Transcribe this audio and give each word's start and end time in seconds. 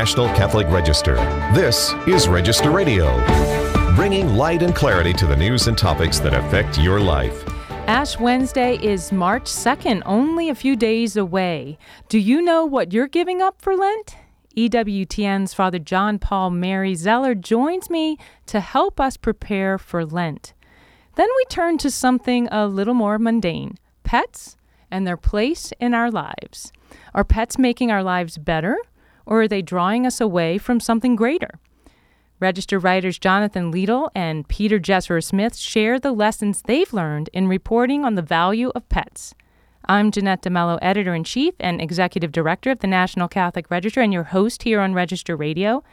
National 0.00 0.28
Catholic 0.28 0.66
Register. 0.68 1.16
This 1.52 1.92
is 2.06 2.26
Register 2.26 2.70
Radio, 2.70 3.22
bringing 3.94 4.34
light 4.34 4.62
and 4.62 4.74
clarity 4.74 5.12
to 5.12 5.26
the 5.26 5.36
news 5.36 5.66
and 5.66 5.76
topics 5.76 6.18
that 6.20 6.32
affect 6.32 6.78
your 6.78 6.98
life. 6.98 7.44
Ash 7.86 8.18
Wednesday 8.18 8.78
is 8.78 9.12
March 9.12 9.44
2nd, 9.44 10.00
only 10.06 10.48
a 10.48 10.54
few 10.54 10.74
days 10.74 11.18
away. 11.18 11.76
Do 12.08 12.18
you 12.18 12.40
know 12.40 12.64
what 12.64 12.94
you're 12.94 13.08
giving 13.08 13.42
up 13.42 13.60
for 13.60 13.76
Lent? 13.76 14.16
EWTN's 14.56 15.52
Father 15.52 15.78
John 15.78 16.18
Paul 16.18 16.48
Mary 16.48 16.94
Zeller 16.94 17.34
joins 17.34 17.90
me 17.90 18.16
to 18.46 18.60
help 18.60 18.98
us 19.00 19.18
prepare 19.18 19.76
for 19.76 20.06
Lent. 20.06 20.54
Then 21.16 21.28
we 21.36 21.44
turn 21.50 21.76
to 21.76 21.90
something 21.90 22.48
a 22.50 22.66
little 22.66 22.94
more 22.94 23.18
mundane 23.18 23.76
pets 24.02 24.56
and 24.90 25.06
their 25.06 25.18
place 25.18 25.74
in 25.78 25.92
our 25.92 26.10
lives. 26.10 26.72
Are 27.14 27.22
pets 27.22 27.58
making 27.58 27.90
our 27.90 28.02
lives 28.02 28.38
better, 28.38 28.78
or 29.30 29.42
are 29.42 29.48
they 29.48 29.62
drawing 29.62 30.04
us 30.04 30.20
away 30.20 30.58
from 30.58 30.80
something 30.80 31.16
greater? 31.16 31.58
Register 32.40 32.78
writers 32.78 33.18
Jonathan 33.18 33.72
Liedl 33.72 34.10
and 34.14 34.48
Peter 34.48 34.78
Jesserer 34.78 35.22
Smith 35.22 35.56
share 35.56 35.98
the 35.98 36.12
lessons 36.12 36.62
they've 36.62 36.92
learned 36.92 37.30
in 37.32 37.48
reporting 37.48 38.04
on 38.04 38.14
the 38.14 38.22
value 38.22 38.70
of 38.74 38.88
pets. 38.88 39.34
I'm 39.86 40.10
Jeanette 40.10 40.42
De 40.42 40.50
Melo, 40.50 40.78
editor 40.82 41.14
in 41.14 41.24
chief 41.24 41.54
and 41.60 41.80
executive 41.80 42.32
director 42.32 42.70
of 42.70 42.80
the 42.80 42.86
National 42.86 43.28
Catholic 43.28 43.70
Register, 43.70 44.00
and 44.00 44.12
your 44.12 44.24
host 44.24 44.62
here 44.62 44.80
on 44.80 44.94
Register 44.94 45.36
Radio. 45.36 45.84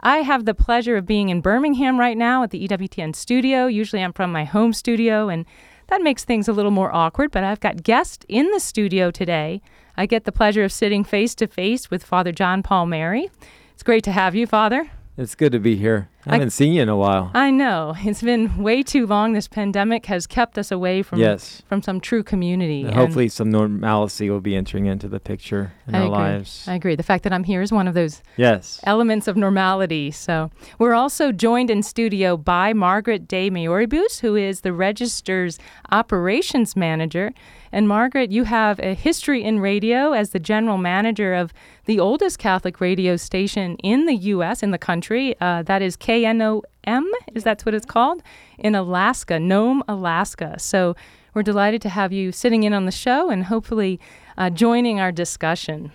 I 0.00 0.18
have 0.18 0.44
the 0.44 0.54
pleasure 0.54 0.96
of 0.96 1.06
being 1.06 1.28
in 1.28 1.40
Birmingham 1.40 1.98
right 1.98 2.16
now 2.16 2.42
at 2.42 2.50
the 2.50 2.66
EWTN 2.66 3.14
studio. 3.14 3.66
Usually 3.66 4.02
I'm 4.02 4.12
from 4.12 4.32
my 4.32 4.44
home 4.44 4.72
studio, 4.72 5.28
and 5.28 5.46
that 5.86 6.02
makes 6.02 6.24
things 6.24 6.48
a 6.48 6.52
little 6.52 6.70
more 6.70 6.94
awkward, 6.94 7.30
but 7.30 7.44
I've 7.44 7.60
got 7.60 7.82
guests 7.82 8.26
in 8.28 8.50
the 8.50 8.60
studio 8.60 9.10
today. 9.10 9.62
I 9.96 10.06
get 10.06 10.24
the 10.24 10.32
pleasure 10.32 10.62
of 10.62 10.72
sitting 10.72 11.04
face 11.04 11.34
to 11.36 11.46
face 11.46 11.90
with 11.90 12.04
Father 12.04 12.32
John 12.32 12.62
Paul 12.62 12.86
Mary. 12.86 13.30
It's 13.72 13.82
great 13.82 14.04
to 14.04 14.12
have 14.12 14.34
you, 14.34 14.46
Father. 14.46 14.90
It's 15.18 15.34
good 15.34 15.52
to 15.52 15.58
be 15.58 15.76
here. 15.76 16.10
I 16.26 16.32
haven't 16.32 16.48
I, 16.48 16.50
seen 16.50 16.72
you 16.74 16.82
in 16.82 16.88
a 16.90 16.96
while. 16.96 17.30
I 17.34 17.50
know. 17.50 17.94
It's 17.98 18.20
been 18.20 18.58
way 18.62 18.82
too 18.82 19.06
long. 19.06 19.32
This 19.32 19.48
pandemic 19.48 20.06
has 20.06 20.26
kept 20.26 20.58
us 20.58 20.70
away 20.70 21.02
from 21.02 21.20
yes. 21.20 21.62
from 21.68 21.80
some 21.80 22.00
true 22.00 22.22
community. 22.22 22.82
And 22.82 22.94
hopefully 22.94 23.28
some 23.28 23.50
normalcy 23.50 24.28
will 24.28 24.40
be 24.40 24.56
entering 24.56 24.86
into 24.86 25.08
the 25.08 25.20
picture 25.20 25.72
in 25.86 25.94
I 25.94 26.00
our 26.00 26.04
agree. 26.06 26.16
lives. 26.16 26.68
I 26.68 26.74
agree. 26.74 26.96
The 26.96 27.04
fact 27.04 27.22
that 27.24 27.32
I'm 27.32 27.44
here 27.44 27.62
is 27.62 27.72
one 27.72 27.88
of 27.88 27.94
those 27.94 28.22
yes. 28.36 28.80
elements 28.82 29.28
of 29.28 29.36
normality. 29.36 30.10
So 30.10 30.50
we're 30.78 30.94
also 30.94 31.32
joined 31.32 31.70
in 31.70 31.82
studio 31.82 32.36
by 32.36 32.72
Margaret 32.74 33.28
de 33.28 33.48
Mayoribus, 33.48 34.20
who 34.20 34.34
is 34.34 34.62
the 34.62 34.72
Register's 34.72 35.58
operations 35.92 36.76
manager. 36.76 37.32
And 37.76 37.86
Margaret, 37.86 38.32
you 38.32 38.44
have 38.44 38.80
a 38.80 38.94
history 38.94 39.44
in 39.44 39.60
radio 39.60 40.12
as 40.12 40.30
the 40.30 40.38
general 40.38 40.78
manager 40.78 41.34
of 41.34 41.52
the 41.84 42.00
oldest 42.00 42.38
Catholic 42.38 42.80
radio 42.80 43.16
station 43.16 43.76
in 43.82 44.06
the 44.06 44.14
U.S., 44.14 44.62
in 44.62 44.70
the 44.70 44.78
country. 44.78 45.38
Uh, 45.42 45.62
that 45.64 45.82
is 45.82 45.98
KNOM, 45.98 46.62
is 47.34 47.44
that 47.44 47.60
what 47.66 47.74
it's 47.74 47.84
called? 47.84 48.22
In 48.56 48.74
Alaska, 48.74 49.38
Nome, 49.38 49.82
Alaska. 49.88 50.58
So 50.58 50.96
we're 51.34 51.42
delighted 51.42 51.82
to 51.82 51.90
have 51.90 52.14
you 52.14 52.32
sitting 52.32 52.62
in 52.62 52.72
on 52.72 52.86
the 52.86 52.90
show 52.90 53.28
and 53.28 53.44
hopefully 53.44 54.00
uh, 54.38 54.48
joining 54.48 54.98
our 54.98 55.12
discussion. 55.12 55.92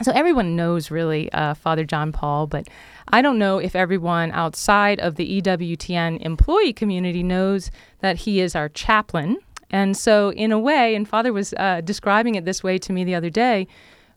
So 0.00 0.12
everyone 0.12 0.54
knows 0.54 0.92
really 0.92 1.32
uh, 1.32 1.54
Father 1.54 1.84
John 1.84 2.12
Paul, 2.12 2.46
but 2.46 2.68
I 3.08 3.22
don't 3.22 3.40
know 3.40 3.58
if 3.58 3.74
everyone 3.74 4.30
outside 4.30 5.00
of 5.00 5.16
the 5.16 5.42
EWTN 5.42 6.20
employee 6.24 6.72
community 6.72 7.24
knows 7.24 7.72
that 7.98 8.18
he 8.18 8.40
is 8.40 8.54
our 8.54 8.68
chaplain. 8.68 9.38
And 9.70 9.96
so, 9.96 10.32
in 10.32 10.52
a 10.52 10.58
way, 10.58 10.94
and 10.94 11.06
Father 11.06 11.32
was 11.32 11.52
uh, 11.54 11.82
describing 11.82 12.34
it 12.34 12.44
this 12.44 12.62
way 12.62 12.78
to 12.78 12.92
me 12.92 13.04
the 13.04 13.14
other 13.14 13.30
day, 13.30 13.66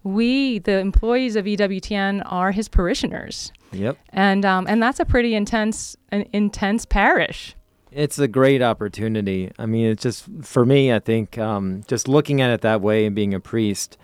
we, 0.04 0.60
the 0.60 0.80
employees 0.80 1.36
of 1.36 1.46
EWTN, 1.46 2.24
are 2.26 2.52
his 2.52 2.68
parishioners. 2.68 3.52
Yep. 3.72 3.98
And 4.10 4.46
um, 4.46 4.66
and 4.68 4.82
that's 4.82 5.00
a 5.00 5.06
pretty 5.06 5.36
intense, 5.36 5.96
an 6.12 6.26
intense 6.34 6.86
parish. 6.86 7.56
It's 7.92 8.18
a 8.20 8.28
great 8.28 8.62
opportunity. 8.62 9.52
I 9.60 9.66
mean, 9.66 9.88
it's 9.88 10.04
just 10.04 10.26
for 10.42 10.66
me. 10.66 10.94
I 10.94 11.00
think 11.00 11.38
um, 11.38 11.84
just 11.88 12.08
looking 12.08 12.42
at 12.42 12.50
it 12.50 12.62
that 12.62 12.82
way 12.82 13.06
and 13.06 13.16
being 13.16 13.34
a 13.34 13.40
priest, 13.40 13.98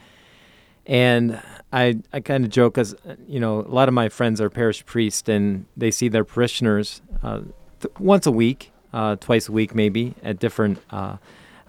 and 0.85 1.41
I 1.71 1.99
I 2.13 2.19
kind 2.19 2.43
of 2.43 2.51
joke 2.51 2.75
because 2.75 2.95
you 3.27 3.39
know 3.39 3.61
a 3.61 3.71
lot 3.73 3.87
of 3.87 3.93
my 3.93 4.09
friends 4.09 4.39
are 4.41 4.49
parish 4.49 4.85
priests 4.85 5.27
and 5.27 5.65
they 5.75 5.91
see 5.91 6.09
their 6.09 6.25
parishioners 6.25 7.01
uh, 7.23 7.41
th- 7.79 7.93
once 7.99 8.25
a 8.25 8.31
week, 8.31 8.71
uh, 8.93 9.15
twice 9.17 9.47
a 9.47 9.51
week 9.51 9.75
maybe 9.75 10.13
at 10.23 10.39
different 10.39 10.79
uh, 10.91 11.17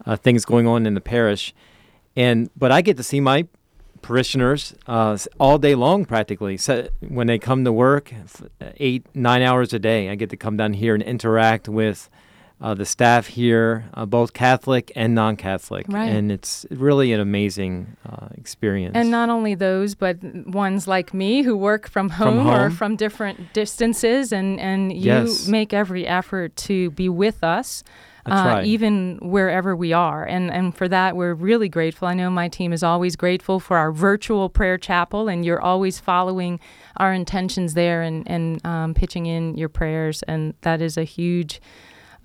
uh 0.07 0.17
things 0.17 0.45
going 0.45 0.67
on 0.67 0.87
in 0.87 0.95
the 0.95 1.01
parish, 1.01 1.55
and 2.17 2.51
but 2.57 2.71
I 2.71 2.81
get 2.83 2.97
to 2.97 3.03
see 3.03 3.21
my 3.21 3.47
parishioners 4.03 4.75
uh, 4.87 5.19
all 5.39 5.59
day 5.59 5.75
long 5.75 6.05
practically. 6.05 6.57
So 6.57 6.89
when 7.01 7.27
they 7.27 7.39
come 7.39 7.65
to 7.65 7.73
work, 7.73 8.13
eight, 8.79 9.07
nine 9.15 9.43
hours 9.43 9.73
a 9.73 9.79
day, 9.79 10.09
I 10.09 10.15
get 10.15 10.31
to 10.31 10.37
come 10.37 10.57
down 10.57 10.75
here 10.75 10.95
and 10.95 11.03
interact 11.03 11.69
with 11.69 12.09
uh, 12.61 12.75
the 12.75 12.85
staff 12.85 13.29
here, 13.29 13.89
uh, 13.95 14.05
both 14.07 14.33
Catholic 14.33 14.91
and 14.97 15.15
non 15.15 15.37
Catholic. 15.37 15.87
Right. 15.89 16.09
And 16.09 16.33
it's 16.33 16.67
really 16.71 17.13
an 17.13 17.21
amazing 17.21 17.97
uh, 18.09 18.29
experience. 18.37 18.97
And 18.97 19.11
not 19.11 19.29
only 19.29 19.55
those, 19.55 19.95
but 19.95 20.19
ones 20.47 20.89
like 20.89 21.15
me 21.15 21.43
who 21.43 21.57
work 21.57 21.89
from 21.89 22.11
home, 22.11 22.39
from 22.39 22.47
home. 22.47 22.55
or 22.55 22.71
from 22.71 22.97
different 22.97 23.53
distances, 23.53 24.33
and, 24.33 24.59
and 24.59 24.93
you 24.93 25.05
yes. 25.05 25.47
make 25.47 25.73
every 25.73 26.07
effort 26.07 26.57
to 26.57 26.91
be 26.91 27.09
with 27.09 27.45
us 27.45 27.85
uh, 28.31 28.63
even 28.65 29.19
wherever 29.23 29.75
we 29.75 29.93
are. 29.93 30.25
And, 30.25 30.51
and 30.51 30.75
for 30.75 30.89
that, 30.89 31.17
we're 31.17 31.35
really 31.35 31.69
grateful. 31.69 32.09
I 32.09 32.15
know 32.15 32.31
my 32.31 32.49
team 32.49 32.73
is 32.73 32.83
always 32.83 33.17
grateful 33.17 33.61
for 33.61 33.77
our 33.77 33.93
virtual 33.93 34.49
prayer 34.49 34.79
chapel, 34.79 35.29
and 35.29 35.45
you're 35.45 35.61
always 35.61 35.99
following 35.99 36.61
our 36.97 37.13
intentions 37.13 37.75
there 37.75 38.03
and, 38.03 38.29
and 38.29 38.65
um, 38.67 38.95
pitching 38.95 39.27
in 39.27 39.57
your 39.57 39.69
prayers. 39.69 40.23
And 40.25 40.55
that 40.63 40.81
is 40.83 40.97
a 40.97 41.05
huge 41.05 41.61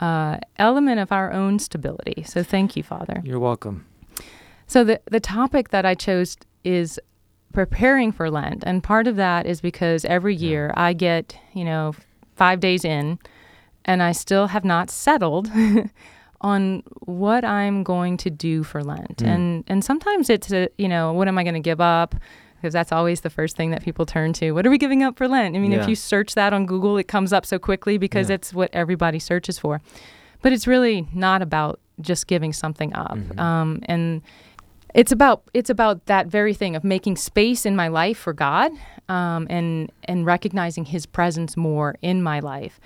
uh, 0.03 0.37
element 0.57 0.99
of 0.99 1.13
our 1.13 1.31
own 1.31 1.59
stability. 1.59 2.23
So 2.23 2.43
thank 2.43 2.75
you, 2.75 2.83
Father. 2.83 3.21
You're 3.23 3.39
welcome. 3.39 3.85
So 4.67 4.83
the, 4.83 4.99
the 5.09 5.21
topic 5.21 5.69
that 5.69 5.85
I 5.85 5.95
chose 5.95 6.35
is 6.65 6.99
preparing 7.53 8.11
for 8.11 8.29
Lent. 8.29 8.63
And 8.65 8.83
part 8.83 9.07
of 9.07 9.15
that 9.15 9.45
is 9.45 9.61
because 9.61 10.03
every 10.03 10.35
year 10.35 10.73
yeah. 10.75 10.83
I 10.83 10.91
get, 10.91 11.37
you 11.53 11.63
know, 11.63 11.93
five 12.35 12.59
days 12.59 12.83
in 12.83 13.17
and 13.85 14.03
I 14.03 14.11
still 14.11 14.47
have 14.47 14.65
not 14.65 14.89
settled 14.89 15.49
on 16.41 16.83
what 17.05 17.45
I'm 17.45 17.83
going 17.83 18.17
to 18.17 18.29
do 18.29 18.63
for 18.63 18.83
Lent. 18.83 19.19
Mm. 19.19 19.27
And 19.27 19.63
and 19.67 19.85
sometimes 19.85 20.29
it's 20.29 20.51
a, 20.51 20.67
you 20.77 20.89
know, 20.89 21.13
what 21.13 21.29
am 21.29 21.37
I 21.37 21.43
going 21.43 21.53
to 21.53 21.61
give 21.61 21.79
up? 21.79 22.13
Because 22.63 22.71
that's 22.71 22.93
always 22.93 23.19
the 23.19 23.29
first 23.29 23.57
thing 23.57 23.71
that 23.71 23.83
people 23.83 24.05
turn 24.05 24.31
to. 24.31 24.53
What 24.53 24.65
are 24.65 24.69
we 24.69 24.77
giving 24.77 25.03
up 25.03 25.17
for 25.17 25.27
Lent? 25.27 25.53
I 25.53 25.59
mean, 25.59 25.73
yeah. 25.73 25.81
if 25.81 25.89
you 25.89 25.97
search 25.97 26.33
that 26.35 26.53
on 26.53 26.65
Google, 26.65 26.95
it 26.95 27.09
comes 27.09 27.33
up 27.33 27.45
so 27.45 27.59
quickly 27.59 27.97
because 27.97 28.29
yeah. 28.29 28.35
it's 28.35 28.53
what 28.53 28.69
everybody 28.71 29.19
searches 29.19 29.59
for. 29.59 29.81
But 30.41 30.53
it's 30.53 30.65
really 30.65 31.05
not 31.13 31.41
about 31.41 31.81
just 31.99 32.25
giving 32.25 32.53
something 32.53 32.93
up. 32.93 33.17
Mm-hmm. 33.17 33.37
Um, 33.37 33.79
and 33.83 34.21
it's 34.95 35.11
about 35.11 35.43
it's 35.53 35.69
about 35.69 36.05
that 36.05 36.27
very 36.27 36.53
thing 36.53 36.77
of 36.77 36.85
making 36.85 37.17
space 37.17 37.65
in 37.65 37.75
my 37.75 37.89
life 37.89 38.17
for 38.17 38.31
God 38.31 38.71
um, 39.09 39.45
and 39.49 39.91
and 40.05 40.25
recognizing 40.25 40.85
His 40.85 41.05
presence 41.05 41.57
more 41.57 41.95
in 42.01 42.23
my 42.23 42.39
life. 42.39 42.79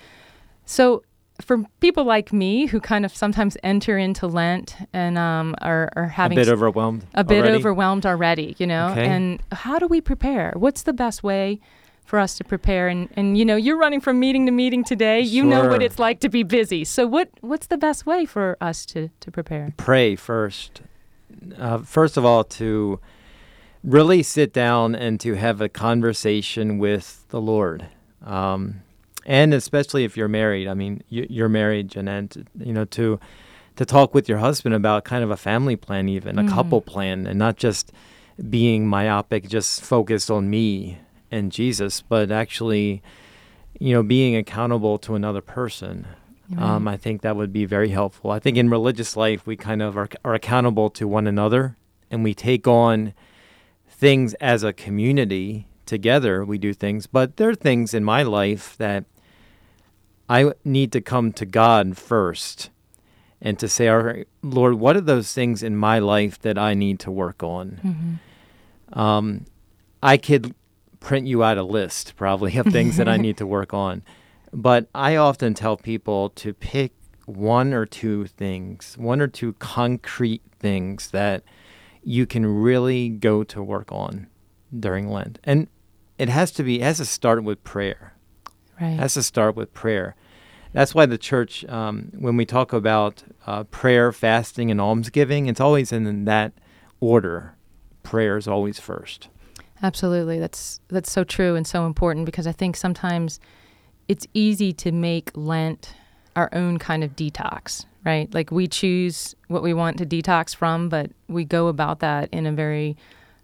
So 0.64 1.04
for 1.40 1.64
people 1.80 2.04
like 2.04 2.32
me 2.32 2.66
who 2.66 2.80
kind 2.80 3.04
of 3.04 3.14
sometimes 3.14 3.56
enter 3.62 3.96
into 3.96 4.26
Lent 4.26 4.76
and 4.92 5.16
um, 5.16 5.54
are, 5.60 5.90
are 5.94 6.06
having 6.06 6.36
a 6.36 6.40
bit 6.40 6.48
overwhelmed, 6.48 7.06
a 7.14 7.22
bit 7.22 7.40
already? 7.40 7.56
overwhelmed 7.56 8.06
already, 8.06 8.56
you 8.58 8.66
know, 8.66 8.88
okay. 8.90 9.06
and 9.06 9.40
how 9.52 9.78
do 9.78 9.86
we 9.86 10.00
prepare? 10.00 10.52
What's 10.56 10.82
the 10.82 10.92
best 10.92 11.22
way 11.22 11.60
for 12.04 12.18
us 12.18 12.36
to 12.38 12.44
prepare? 12.44 12.88
And, 12.88 13.08
and 13.14 13.38
you 13.38 13.44
know, 13.44 13.56
you're 13.56 13.78
running 13.78 14.00
from 14.00 14.18
meeting 14.18 14.46
to 14.46 14.52
meeting 14.52 14.82
today. 14.82 15.22
Sure. 15.22 15.32
You 15.32 15.44
know 15.44 15.68
what 15.68 15.82
it's 15.82 15.98
like 15.98 16.20
to 16.20 16.28
be 16.28 16.42
busy. 16.42 16.84
So 16.84 17.06
what 17.06 17.30
what's 17.40 17.68
the 17.68 17.78
best 17.78 18.04
way 18.04 18.26
for 18.26 18.56
us 18.60 18.84
to 18.86 19.10
to 19.20 19.30
prepare? 19.30 19.74
Pray 19.76 20.16
first. 20.16 20.82
Uh, 21.56 21.78
first 21.78 22.16
of 22.16 22.24
all, 22.24 22.42
to 22.42 22.98
really 23.84 24.24
sit 24.24 24.52
down 24.52 24.96
and 24.96 25.20
to 25.20 25.34
have 25.34 25.60
a 25.60 25.68
conversation 25.68 26.78
with 26.78 27.24
the 27.28 27.40
Lord. 27.40 27.86
Um, 28.24 28.82
and 29.28 29.52
especially 29.52 30.04
if 30.04 30.16
you're 30.16 30.26
married. 30.26 30.66
I 30.66 30.74
mean, 30.74 31.04
you're 31.10 31.50
married, 31.50 31.88
Jeanette. 31.88 32.36
You 32.58 32.72
know, 32.72 32.86
to 32.86 33.20
to 33.76 33.84
talk 33.84 34.14
with 34.14 34.28
your 34.28 34.38
husband 34.38 34.74
about 34.74 35.04
kind 35.04 35.22
of 35.22 35.30
a 35.30 35.36
family 35.36 35.76
plan, 35.76 36.08
even 36.08 36.36
mm. 36.36 36.46
a 36.46 36.50
couple 36.50 36.80
plan, 36.80 37.26
and 37.26 37.38
not 37.38 37.56
just 37.56 37.92
being 38.50 38.88
myopic, 38.88 39.48
just 39.48 39.82
focused 39.82 40.30
on 40.30 40.50
me 40.50 40.98
and 41.30 41.52
Jesus, 41.52 42.00
but 42.00 42.32
actually, 42.32 43.02
you 43.78 43.92
know, 43.92 44.02
being 44.02 44.34
accountable 44.34 44.98
to 44.98 45.14
another 45.14 45.42
person. 45.42 46.06
Right. 46.50 46.62
Um, 46.62 46.88
I 46.88 46.96
think 46.96 47.20
that 47.20 47.36
would 47.36 47.52
be 47.52 47.66
very 47.66 47.90
helpful. 47.90 48.30
I 48.30 48.38
think 48.38 48.56
in 48.56 48.70
religious 48.70 49.14
life, 49.14 49.46
we 49.46 49.56
kind 49.56 49.82
of 49.82 49.98
are, 49.98 50.08
are 50.24 50.34
accountable 50.34 50.88
to 50.90 51.06
one 51.06 51.26
another, 51.26 51.76
and 52.10 52.24
we 52.24 52.32
take 52.32 52.66
on 52.66 53.12
things 53.86 54.32
as 54.34 54.64
a 54.64 54.72
community 54.72 55.68
together. 55.84 56.46
We 56.46 56.56
do 56.56 56.72
things, 56.72 57.06
but 57.06 57.36
there 57.36 57.50
are 57.50 57.54
things 57.54 57.92
in 57.92 58.02
my 58.02 58.22
life 58.22 58.74
that 58.78 59.04
I 60.28 60.52
need 60.64 60.92
to 60.92 61.00
come 61.00 61.32
to 61.32 61.46
God 61.46 61.96
first 61.96 62.70
and 63.40 63.58
to 63.58 63.68
say, 63.68 63.88
All 63.88 64.00
right, 64.00 64.28
Lord, 64.42 64.74
what 64.74 64.96
are 64.96 65.00
those 65.00 65.32
things 65.32 65.62
in 65.62 65.76
my 65.76 65.98
life 65.98 66.40
that 66.40 66.58
I 66.58 66.74
need 66.74 67.00
to 67.00 67.10
work 67.10 67.42
on? 67.42 67.80
Mm-hmm. 67.84 68.98
Um, 68.98 69.46
I 70.02 70.16
could 70.16 70.54
print 71.00 71.26
you 71.26 71.42
out 71.42 71.58
a 71.58 71.62
list 71.62 72.16
probably 72.16 72.56
of 72.56 72.66
things 72.66 72.96
that 72.96 73.08
I 73.08 73.16
need 73.18 73.36
to 73.38 73.46
work 73.46 73.72
on. 73.72 74.02
But 74.52 74.88
I 74.94 75.16
often 75.16 75.54
tell 75.54 75.76
people 75.76 76.30
to 76.30 76.54
pick 76.54 76.92
one 77.26 77.74
or 77.74 77.84
two 77.84 78.26
things, 78.26 78.96
one 78.98 79.20
or 79.20 79.28
two 79.28 79.52
concrete 79.54 80.42
things 80.58 81.10
that 81.10 81.42
you 82.02 82.26
can 82.26 82.46
really 82.46 83.10
go 83.10 83.44
to 83.44 83.62
work 83.62 83.92
on 83.92 84.28
during 84.78 85.10
Lent. 85.10 85.38
And 85.44 85.68
it 86.16 86.28
has 86.28 86.50
to 86.52 86.62
be, 86.62 86.80
it 86.80 86.84
has 86.84 86.96
to 86.98 87.04
start 87.04 87.44
with 87.44 87.62
prayer. 87.64 88.14
Right. 88.80 88.92
It 88.92 89.00
has 89.00 89.14
to 89.14 89.22
start 89.22 89.56
with 89.56 89.72
prayer. 89.72 90.14
That's 90.72 90.94
why 90.94 91.06
the 91.06 91.18
church, 91.18 91.64
um, 91.66 92.12
when 92.18 92.36
we 92.36 92.44
talk 92.44 92.72
about 92.72 93.22
uh, 93.46 93.64
prayer, 93.64 94.12
fasting, 94.12 94.70
and 94.70 94.80
almsgiving, 94.80 95.46
it's 95.46 95.60
always 95.60 95.92
in 95.92 96.24
that 96.26 96.52
order. 97.00 97.54
Prayer 98.02 98.36
is 98.36 98.46
always 98.46 98.78
first. 98.78 99.28
Absolutely. 99.82 100.38
That's 100.38 100.80
that's 100.88 101.10
so 101.10 101.24
true 101.24 101.54
and 101.54 101.66
so 101.66 101.86
important 101.86 102.26
because 102.26 102.46
I 102.46 102.52
think 102.52 102.76
sometimes 102.76 103.38
it's 104.08 104.26
easy 104.34 104.72
to 104.74 104.92
make 104.92 105.30
Lent 105.34 105.94
our 106.34 106.48
own 106.52 106.78
kind 106.78 107.04
of 107.04 107.14
detox, 107.16 107.84
right? 108.04 108.32
Like 108.32 108.50
we 108.50 108.66
choose 108.66 109.34
what 109.48 109.62
we 109.62 109.74
want 109.74 109.98
to 109.98 110.06
detox 110.06 110.54
from, 110.54 110.88
but 110.88 111.10
we 111.28 111.44
go 111.44 111.68
about 111.68 112.00
that 112.00 112.28
in 112.32 112.46
a 112.46 112.52
very 112.52 112.96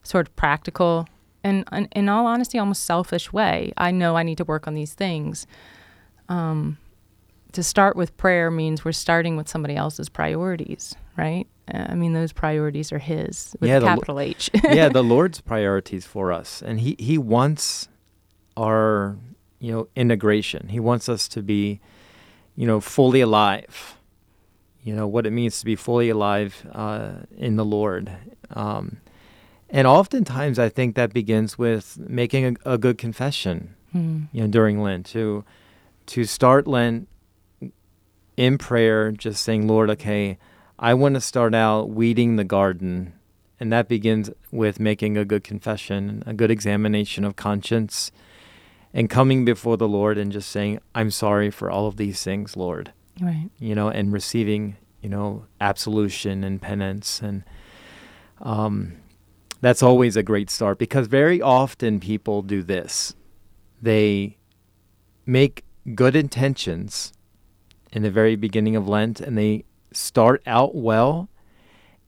sort 0.02 0.28
of 0.28 0.36
practical 0.36 1.08
and, 1.44 1.88
in 1.92 2.08
all 2.08 2.26
honesty, 2.26 2.58
almost 2.58 2.84
selfish 2.84 3.32
way. 3.32 3.72
I 3.76 3.90
know 3.90 4.16
I 4.16 4.22
need 4.22 4.38
to 4.38 4.44
work 4.44 4.66
on 4.66 4.74
these 4.74 4.94
things. 4.94 5.46
Um, 6.28 6.78
to 7.52 7.62
start 7.62 7.94
with 7.96 8.16
prayer 8.16 8.50
means 8.50 8.84
we're 8.84 8.92
starting 8.92 9.36
with 9.36 9.48
somebody 9.48 9.76
else's 9.76 10.08
priorities, 10.08 10.94
right? 11.16 11.46
Uh, 11.72 11.86
I 11.90 11.94
mean, 11.94 12.12
those 12.12 12.32
priorities 12.32 12.92
are 12.92 12.98
His 12.98 13.54
with 13.60 13.68
Yeah, 13.68 13.80
capital 13.80 14.18
H. 14.18 14.50
yeah, 14.64 14.88
the 14.88 15.02
Lord's 15.14 15.40
priorities 15.40 16.04
for 16.06 16.32
us, 16.32 16.62
and 16.62 16.80
He 16.80 16.96
He 16.98 17.16
wants 17.18 17.88
our 18.56 19.16
you 19.60 19.72
know 19.72 19.88
integration. 19.94 20.68
He 20.68 20.80
wants 20.80 21.08
us 21.08 21.28
to 21.28 21.42
be 21.42 21.80
you 22.56 22.66
know 22.66 22.80
fully 22.80 23.20
alive. 23.20 23.98
You 24.82 24.94
know 24.94 25.06
what 25.06 25.26
it 25.26 25.30
means 25.30 25.60
to 25.60 25.64
be 25.64 25.76
fully 25.76 26.10
alive 26.10 26.66
uh, 26.72 27.12
in 27.36 27.56
the 27.56 27.64
Lord. 27.64 28.10
Um, 28.50 28.98
and 29.70 29.86
oftentimes, 29.86 30.58
I 30.58 30.68
think 30.68 30.94
that 30.94 31.12
begins 31.12 31.58
with 31.58 31.98
making 31.98 32.56
a, 32.64 32.72
a 32.74 32.78
good 32.78 32.98
confession. 32.98 33.74
Hmm. 33.92 34.24
You 34.32 34.42
know, 34.42 34.48
during 34.48 34.80
Lent, 34.82 35.06
to 35.06 35.44
to 36.06 36.24
start 36.24 36.66
Lent 36.66 37.08
in 38.36 38.58
prayer, 38.58 39.12
just 39.12 39.42
saying, 39.42 39.66
Lord, 39.68 39.90
okay, 39.90 40.38
I 40.78 40.94
want 40.94 41.14
to 41.14 41.20
start 41.20 41.54
out 41.54 41.90
weeding 41.90 42.36
the 42.36 42.44
garden. 42.44 43.14
And 43.60 43.72
that 43.72 43.88
begins 43.88 44.30
with 44.50 44.80
making 44.80 45.16
a 45.16 45.24
good 45.24 45.44
confession, 45.44 46.22
a 46.26 46.34
good 46.34 46.50
examination 46.50 47.24
of 47.24 47.36
conscience, 47.36 48.10
and 48.92 49.08
coming 49.08 49.44
before 49.44 49.76
the 49.76 49.88
Lord 49.88 50.18
and 50.18 50.32
just 50.32 50.50
saying, 50.50 50.80
I'm 50.94 51.10
sorry 51.10 51.50
for 51.50 51.70
all 51.70 51.86
of 51.86 51.96
these 51.96 52.22
things, 52.22 52.56
Lord. 52.56 52.92
Right. 53.20 53.48
You 53.60 53.74
know, 53.76 53.88
and 53.88 54.12
receiving, 54.12 54.76
you 55.00 55.08
know, 55.08 55.46
absolution 55.60 56.42
and 56.42 56.60
penance. 56.60 57.22
And 57.22 57.44
um, 58.42 58.96
that's 59.64 59.82
always 59.82 60.14
a 60.14 60.22
great 60.22 60.50
start 60.50 60.78
because 60.78 61.06
very 61.06 61.40
often 61.40 61.98
people 61.98 62.42
do 62.42 62.62
this. 62.62 63.14
They 63.80 64.36
make 65.24 65.64
good 65.94 66.14
intentions 66.14 67.12
in 67.90 68.02
the 68.02 68.10
very 68.10 68.36
beginning 68.36 68.76
of 68.76 68.86
Lent 68.86 69.20
and 69.20 69.38
they 69.38 69.64
start 69.90 70.42
out 70.46 70.74
well. 70.74 71.30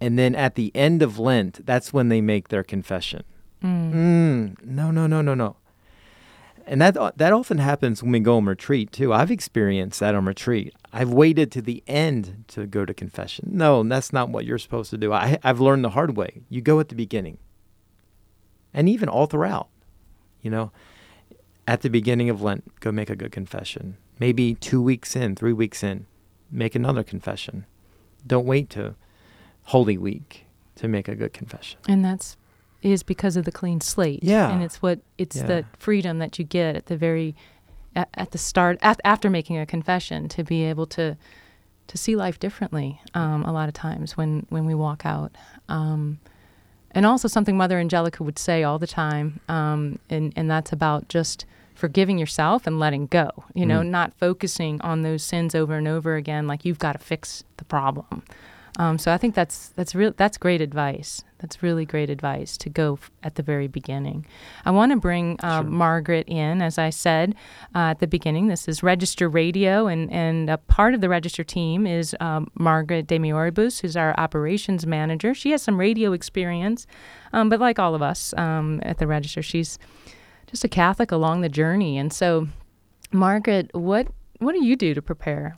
And 0.01 0.19
then 0.19 0.35
at 0.35 0.55
the 0.55 0.71
end 0.75 1.01
of 1.01 1.19
Lent, 1.19 1.65
that's 1.65 1.95
when 1.95 2.11
they 2.11 2.21
make 2.21 2.49
their 2.49 2.63
confession. 2.63 3.25
Mm. 3.63 3.95
Mm, 3.95 4.65
no, 4.65 4.91
no, 4.91 5.07
no, 5.07 5.23
no, 5.23 5.35
no. 5.35 5.57
And 6.67 6.83
that 6.83 7.17
that 7.17 7.33
often 7.33 7.59
happens 7.59 8.03
when 8.03 8.13
we 8.13 8.21
go 8.21 8.37
on 8.37 8.45
retreat 8.45 8.93
too. 8.93 9.15
I've 9.15 9.31
experienced 9.31 10.01
that 10.01 10.15
on 10.15 10.27
retreat. 10.27 10.75
I've 10.93 11.11
waited 11.11 11.53
to 11.53 11.63
the 11.63 11.83
end 11.87 12.45
to 12.49 12.67
go 12.67 12.85
to 12.85 12.93
confession. 12.93 13.51
No, 13.53 13.83
that's 13.85 14.13
not 14.13 14.29
what 14.29 14.45
you're 14.45 14.59
supposed 14.59 14.91
to 14.91 14.99
do. 14.99 15.13
I, 15.13 15.39
I've 15.45 15.61
learned 15.61 15.85
the 15.85 15.91
hard 15.91 16.17
way. 16.17 16.43
You 16.51 16.61
go 16.61 16.81
at 16.81 16.89
the 16.89 16.97
beginning, 16.97 17.39
and 18.77 18.89
even 18.89 19.09
all 19.09 19.27
throughout. 19.27 19.69
You 20.43 20.51
know, 20.51 20.71
at 21.67 21.81
the 21.81 21.91
beginning 21.91 22.31
of 22.31 22.41
Lent, 22.41 22.79
go 22.79 22.93
make 22.93 23.11
a 23.11 23.17
good 23.17 23.33
confession. 23.33 23.97
Maybe 24.21 24.55
two 24.55 24.81
weeks 24.81 25.17
in, 25.17 25.35
three 25.35 25.53
weeks 25.53 25.83
in, 25.83 26.07
make 26.53 26.77
another 26.77 27.03
confession. 27.03 27.67
Don't 28.25 28.47
wait 28.47 28.71
to 28.71 28.95
Holy 29.65 29.99
Week 29.99 30.47
to 30.77 30.87
make 30.87 31.09
a 31.09 31.17
good 31.17 31.33
confession. 31.33 31.81
And 31.89 32.05
that's 32.05 32.37
is 32.83 33.03
because 33.03 33.37
of 33.37 33.45
the 33.45 33.51
clean 33.51 33.81
slate. 33.81 34.23
Yeah. 34.23 34.51
And 34.53 34.63
it's 34.63 34.81
what 34.81 35.01
it's 35.19 35.37
Yeah. 35.37 35.47
the 35.47 35.65
freedom 35.79 36.19
that 36.19 36.39
you 36.39 36.45
get 36.45 36.77
at 36.77 36.87
the 36.87 36.97
very 36.97 37.35
at, 37.97 38.09
at 38.15 38.31
the 38.31 38.39
start 38.39 38.79
at, 38.83 39.01
after 39.05 39.29
making 39.31 39.59
a 39.59 39.67
confession 39.67 40.29
to 40.29 40.45
be 40.45 40.63
able 40.65 40.87
to 40.89 41.17
to 41.89 41.99
see 41.99 42.15
life 42.15 42.39
differently 42.39 43.01
um, 43.15 43.45
a 43.45 43.53
lot 43.53 43.69
of 43.69 43.75
times 43.75 44.17
when 44.17 44.47
when 44.51 44.67
we 44.67 44.75
walk 44.75 45.05
out. 45.05 45.35
Um, 45.69 46.19
and 46.97 47.07
also 47.07 47.29
something 47.29 47.57
Mother 47.57 47.79
Angelica 47.79 48.25
would 48.25 48.39
say 48.39 48.65
all 48.65 48.81
the 48.81 48.87
time, 48.89 49.39
um, 49.49 50.01
and 50.11 50.33
and 50.35 50.51
that's 50.51 50.73
about 50.73 51.09
just 51.09 51.47
forgiving 51.75 52.19
yourself 52.19 52.67
and 52.67 52.81
letting 52.81 53.07
go. 53.07 53.31
You 53.55 53.67
know, 53.67 53.81
Mm. 53.83 53.89
not 53.91 54.15
focusing 54.15 54.81
on 54.81 55.03
those 55.03 55.23
sins 55.23 55.55
over 55.55 55.75
and 55.77 55.87
over 55.87 56.17
again, 56.17 56.47
like 56.49 56.65
you've 56.65 56.79
got 56.79 56.95
to 56.95 56.99
fix 56.99 57.45
the 57.59 57.65
problem. 57.65 58.23
Um, 58.79 58.99
so 58.99 59.13
I 59.13 59.17
think 59.17 59.35
that's 59.35 59.69
that's 59.71 59.95
real. 59.95 60.13
That's 60.17 60.37
great 60.37 60.61
advice. 60.61 61.23
That's 61.39 61.63
really 61.63 61.85
great 61.85 62.11
advice 62.11 62.57
to 62.59 62.71
go 62.71 62.95
f- 62.95 63.11
at 63.23 63.35
the 63.37 63.43
very 63.43 63.69
beginning. 63.69 64.27
I 64.65 64.71
want 64.71 64.93
to 64.93 64.97
bring 64.97 65.39
uh, 65.43 65.63
Sure. 65.63 65.71
Margaret 65.71 66.27
in, 66.29 66.61
as 66.63 66.79
I 66.79 66.91
said 66.91 67.35
uh, 67.75 67.91
at 67.93 68.01
the 68.01 68.07
beginning. 68.07 68.49
This 68.49 68.69
is 68.69 68.83
Register 68.83 69.29
Radio, 69.29 69.87
and 69.87 70.13
and 70.13 70.51
a 70.51 70.59
part 70.59 70.95
of 70.95 71.01
the 71.01 71.09
Register 71.09 71.43
team 71.45 71.87
is 71.87 72.15
um, 72.21 72.51
Margaret 72.55 73.07
De 73.07 73.19
Mioribus, 73.19 73.81
who's 73.81 73.97
our 73.97 74.15
operations 74.19 74.87
manager. 74.87 75.35
She 75.35 75.51
has 75.53 75.63
some 75.63 75.79
radio 75.81 76.13
experience, 76.13 76.87
um, 77.33 77.49
but 77.49 77.61
like 77.61 77.79
all 77.79 77.95
of 77.95 78.03
us 78.03 78.35
um, 78.37 78.81
at 78.83 78.99
the 78.99 79.07
Register, 79.07 79.43
she's 79.43 79.79
just 80.47 80.65
a 80.65 80.69
Catholic 80.69 81.11
along 81.13 81.41
the 81.41 81.49
journey. 81.49 81.97
And 81.99 82.13
so, 82.13 82.49
Margaret, 83.11 83.71
what 83.75 84.09
what 84.39 84.53
do 84.53 84.63
you 84.63 84.77
do 84.77 84.93
to 84.93 85.01
prepare? 85.01 85.57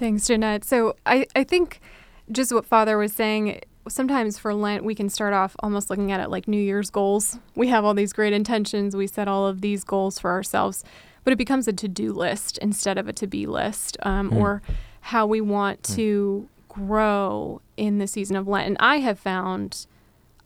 Thanks, 0.00 0.26
Jeanette. 0.26 0.64
So 0.64 0.96
I, 1.04 1.26
I 1.36 1.44
think 1.44 1.78
just 2.32 2.52
what 2.54 2.64
Father 2.64 2.96
was 2.96 3.12
saying, 3.12 3.60
sometimes 3.86 4.38
for 4.38 4.54
Lent, 4.54 4.82
we 4.82 4.94
can 4.94 5.10
start 5.10 5.34
off 5.34 5.54
almost 5.60 5.90
looking 5.90 6.10
at 6.10 6.20
it 6.20 6.30
like 6.30 6.48
New 6.48 6.60
Year's 6.60 6.88
goals. 6.88 7.38
We 7.54 7.68
have 7.68 7.84
all 7.84 7.92
these 7.92 8.14
great 8.14 8.32
intentions, 8.32 8.96
we 8.96 9.06
set 9.06 9.28
all 9.28 9.46
of 9.46 9.60
these 9.60 9.84
goals 9.84 10.18
for 10.18 10.30
ourselves, 10.30 10.82
but 11.22 11.34
it 11.34 11.36
becomes 11.36 11.68
a 11.68 11.72
to 11.74 11.86
do 11.86 12.14
list 12.14 12.56
instead 12.58 12.96
of 12.96 13.08
a 13.08 13.12
to 13.12 13.26
be 13.26 13.46
list, 13.46 13.98
um, 14.02 14.30
Mm. 14.30 14.36
or 14.40 14.62
how 15.02 15.26
we 15.26 15.42
want 15.42 15.82
Mm. 15.82 15.94
to 15.96 16.48
grow 16.68 17.60
in 17.76 17.98
the 17.98 18.06
season 18.06 18.36
of 18.36 18.48
Lent. 18.48 18.68
And 18.68 18.76
I 18.80 19.00
have 19.00 19.18
found. 19.18 19.86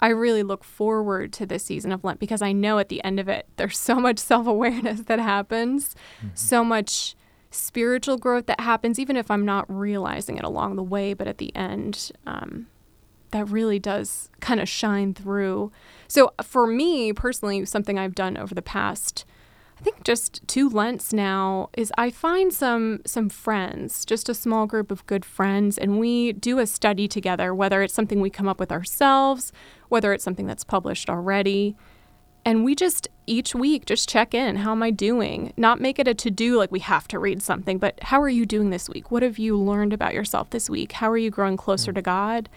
I 0.01 0.09
really 0.09 0.43
look 0.43 0.65
forward 0.65 1.33
to 1.35 1.47
this 1.47 1.65
season 1.65 1.91
of 1.93 2.03
Lent 2.05 2.19
because 2.19 2.43
I 2.43 2.53
know 2.53 2.79
at 2.79 2.89
the 2.91 3.03
end 3.05 3.19
of 3.21 3.29
it, 3.29 3.47
there's 3.57 3.79
so 3.79 3.95
much 3.95 4.19
self 4.33 4.47
awareness 4.49 5.03
that 5.03 5.21
happens, 5.21 5.95
so 6.35 6.63
much 6.65 7.15
spiritual 7.55 8.19
growth 8.19 8.47
that 8.47 8.61
happens, 8.61 8.99
even 8.99 9.17
if 9.17 9.31
I'm 9.31 9.45
not 9.45 9.65
realizing 9.69 10.37
it 10.37 10.45
along 10.45 10.77
the 10.77 10.83
way. 10.83 11.15
But 11.15 11.29
at 11.29 11.39
the 11.39 11.55
end, 11.57 12.13
um, 12.27 12.67
that 13.31 13.49
really 13.49 13.79
does 13.79 14.31
kind 14.41 14.61
of 14.61 14.69
shine 14.69 15.13
through. 15.13 15.73
So 16.09 16.33
for 16.43 16.67
me 16.67 17.13
personally, 17.13 17.65
something 17.65 17.99
I've 17.99 18.15
done 18.15 18.37
over 18.37 18.55
the 18.55 18.63
past, 18.63 19.25
I 19.77 19.83
think 19.83 20.05
just 20.05 20.47
two 20.47 20.69
Lents 20.69 21.13
now, 21.13 21.69
is 21.77 21.93
I 21.99 22.11
find 22.11 22.53
some 22.53 23.01
some 23.05 23.29
friends, 23.29 24.05
just 24.05 24.29
a 24.29 24.35
small 24.35 24.67
group 24.67 24.93
of 24.93 25.05
good 25.07 25.25
friends, 25.25 25.77
and 25.77 25.99
we 25.99 26.33
do 26.33 26.61
a 26.61 26.67
study 26.67 27.09
together. 27.09 27.53
Whether 27.53 27.83
it's 27.83 27.95
something 27.95 28.21
we 28.21 28.31
come 28.31 28.49
up 28.49 28.61
with 28.61 28.71
ourselves, 28.71 29.53
whether 29.89 30.13
it's 30.13 30.25
something 30.25 30.47
that's 30.47 30.65
published 30.65 31.11
already, 31.11 31.77
and 32.45 32.65
we 32.65 32.75
just 32.75 33.09
each 33.27 33.55
week 33.55 33.87
just 33.87 34.09
check 34.09 34.35
in. 34.35 34.57
How 34.57 34.73
am 34.73 34.83
I 34.83 34.91
doing? 34.91 35.53
Not 35.57 35.81
make 35.81 35.99
it 35.99 36.07
a 36.07 36.15
to 36.15 36.31
do 36.31 36.59
like 36.59 36.71
we 36.71 36.81
have 36.81 37.09
to 37.09 37.19
read 37.19 37.43
something, 37.43 37.79
but 37.79 37.99
how 38.03 38.21
are 38.21 38.29
you 38.29 38.45
doing 38.45 38.71
this 38.71 38.89
week? 38.89 39.11
What 39.11 39.23
have 39.23 39.39
you 39.39 39.57
learned 39.59 39.93
about 39.93 40.13
yourself 40.15 40.51
this 40.51 40.69
week? 40.69 40.93
How 40.93 41.11
are 41.11 41.17
you 41.17 41.31
growing 41.31 41.57
closer 41.57 41.93
to 41.93 42.03
God? 42.03 42.49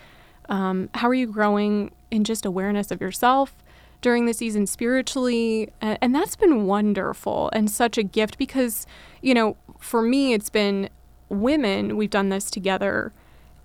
Um, 0.50 0.90
how 0.96 1.08
are 1.08 1.14
you 1.14 1.28
growing 1.28 1.92
in 2.12 2.24
just 2.24 2.46
awareness 2.46 2.92
of 2.92 3.00
yourself 3.02 3.56
during 4.02 4.26
the 4.26 4.34
season 4.34 4.68
spiritually? 4.68 5.70
And, 5.82 5.98
and 6.02 6.16
that's 6.16 6.36
been 6.36 6.66
wonderful 6.66 7.50
and 7.54 7.70
such 7.72 7.98
a 7.98 8.04
gift 8.04 8.38
because, 8.38 8.86
you 9.22 9.34
know, 9.34 9.56
for 9.80 10.02
me, 10.02 10.34
it's 10.34 10.50
been 10.50 10.90
women, 11.30 11.96
we've 11.98 12.10
done 12.10 12.30
this 12.30 12.50
together. 12.52 13.14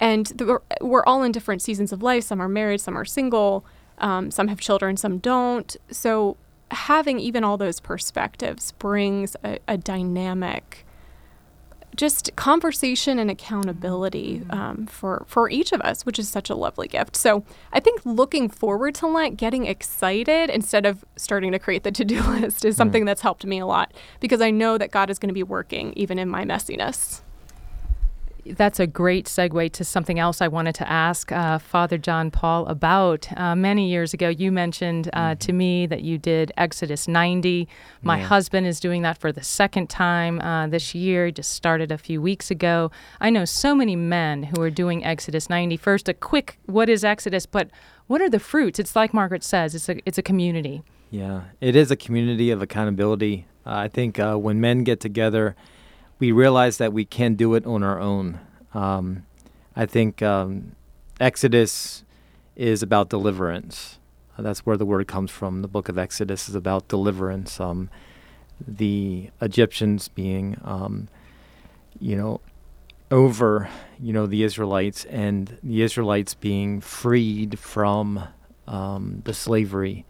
And 0.00 0.26
the, 0.26 0.45
we're- 0.47 0.59
we're 0.81 1.05
all 1.05 1.23
in 1.23 1.33
different 1.33 1.62
seasons 1.62 1.93
of 1.93 2.02
life. 2.02 2.25
Some 2.25 2.41
are 2.41 2.49
married, 2.49 2.81
some 2.81 2.97
are 2.99 3.05
single, 3.05 3.64
um, 4.03 4.31
some 4.31 4.49
have 4.49 4.61
children, 4.61 4.97
some 4.97 5.19
don't. 5.19 5.77
So 5.91 6.37
having 6.71 7.19
even 7.21 7.45
all 7.45 7.57
those 7.57 7.81
perspectives 7.81 8.73
brings 8.73 9.37
a, 9.45 9.59
a 9.69 9.77
dynamic 9.77 10.85
just 11.95 12.35
conversation 12.37 13.19
and 13.19 13.31
accountability 13.31 14.43
um, 14.49 14.87
for 14.87 15.25
for 15.27 15.51
each 15.51 15.73
of 15.73 15.81
us, 15.83 16.07
which 16.07 16.19
is 16.19 16.27
such 16.27 16.49
a 16.49 16.55
lovely 16.55 16.89
gift. 16.89 17.15
So 17.15 17.45
I 17.71 17.81
think 17.81 18.01
looking 18.07 18.49
forward 18.49 18.95
to 18.97 19.07
Lent, 19.07 19.37
getting 19.37 19.67
excited 19.67 20.49
instead 20.49 20.87
of 20.87 21.05
starting 21.17 21.53
to 21.53 21.59
create 21.59 21.83
the 21.83 21.93
to 21.93 22.05
do 22.05 22.23
list, 22.31 22.65
is 22.65 22.77
something 22.77 23.05
that's 23.05 23.21
helped 23.21 23.45
me 23.45 23.59
a 23.59 23.67
lot 23.67 23.93
because 24.21 24.41
I 24.41 24.51
know 24.51 24.79
that 24.79 24.91
God 24.91 25.11
is 25.11 25.19
going 25.19 25.29
to 25.29 25.35
be 25.35 25.43
working 25.43 25.93
even 25.95 26.19
in 26.19 26.31
my 26.31 26.45
messiness 26.45 27.21
that's 28.45 28.81
a 28.81 28.87
great 28.87 29.27
segue 29.27 29.73
to 29.73 29.85
something 29.85 30.19
else 30.19 30.41
I 30.41 30.49
wanted 30.49 30.75
to 30.77 30.91
ask 30.91 31.31
uh, 31.31 31.59
Father 31.59 31.99
John 31.99 32.31
Paul 32.31 32.67
about. 32.67 33.29
Uh, 33.37 33.55
many 33.55 33.89
years 33.89 34.13
ago, 34.13 34.29
you 34.29 34.51
mentioned 34.51 35.09
uh, 35.13 35.21
mm-hmm. 35.21 35.39
to 35.39 35.53
me 35.53 35.87
that 35.87 36.03
you 36.03 36.19
did 36.19 36.53
Exodus 36.57 37.07
90. 37.07 37.69
My 38.03 38.19
yeah. 38.19 38.25
husband 38.25 38.67
is 38.67 38.81
doing 38.81 39.03
that 39.03 39.19
for 39.19 39.33
the 39.33 39.43
second 39.43 39.89
time 39.89 40.41
uh, 40.41 40.67
this 40.67 40.95
year. 40.95 41.27
He 41.27 41.33
just 41.33 41.53
started 41.53 41.93
a 41.93 41.99
few 41.99 42.21
weeks 42.21 42.51
ago. 42.51 42.91
I 43.21 43.31
know 43.31 43.45
so 43.45 43.75
many 43.75 43.97
men 43.97 44.43
who 44.45 44.61
are 44.61 44.71
doing 44.71 45.05
Exodus 45.05 45.49
90. 45.49 45.77
First, 45.77 46.09
a 46.09 46.15
quick 46.15 46.59
what 46.67 46.89
is 46.89 47.05
Exodus, 47.05 47.47
but 47.47 47.71
what 48.07 48.21
are 48.21 48.31
the 48.31 48.41
fruits? 48.41 48.79
It's 48.79 48.97
like 48.97 49.15
Margaret 49.15 49.45
says, 49.45 49.75
it's 49.75 49.89
a, 49.89 49.97
it's 50.05 50.19
a 50.19 50.23
community. 50.23 50.83
Yeah, 51.11 51.43
it 51.61 51.77
is 51.77 51.91
a 51.91 51.97
community 51.97 52.51
of 52.51 52.63
accountability. 52.63 53.47
I 53.65 53.89
think 53.89 54.19
uh, 54.19 54.37
when 54.37 54.61
men 54.61 54.83
get 54.83 54.99
together, 54.99 55.55
we 56.23 56.31
realize 56.31 56.79
that 56.79 56.93
we 56.93 57.05
can't 57.05 57.37
do 57.37 57.52
it 57.57 57.67
on 57.67 57.83
our 57.83 57.99
own. 57.99 58.38
Um, 58.75 59.26
I 59.75 59.87
think 59.87 60.23
um, 60.23 60.76
Exodus 61.19 62.05
is 62.55 62.81
about 62.81 63.09
deliverance. 63.09 63.99
That's 64.38 64.61
where 64.61 64.76
the 64.76 64.87
word 64.87 65.09
comes 65.09 65.33
from. 65.33 65.62
The 65.62 65.69
book 65.69 65.88
of 65.88 65.99
Exodus 65.99 66.49
is 66.49 66.55
about 66.55 66.87
deliverance. 66.87 67.59
Um, 67.59 67.91
the 68.64 69.31
Egyptians 69.41 70.07
being, 70.07 70.61
um, 70.62 71.09
you 71.99 72.14
know, 72.14 72.41
over, 73.11 73.69
you 73.99 74.12
know, 74.12 74.26
the 74.26 74.45
Israelites, 74.45 75.05
and 75.07 75.59
the 75.61 75.83
Israelites 75.83 76.35
being 76.35 76.81
freed 76.81 77.59
from 77.59 78.29
um, 78.69 79.23
the 79.25 79.35
slavery 79.35 80.07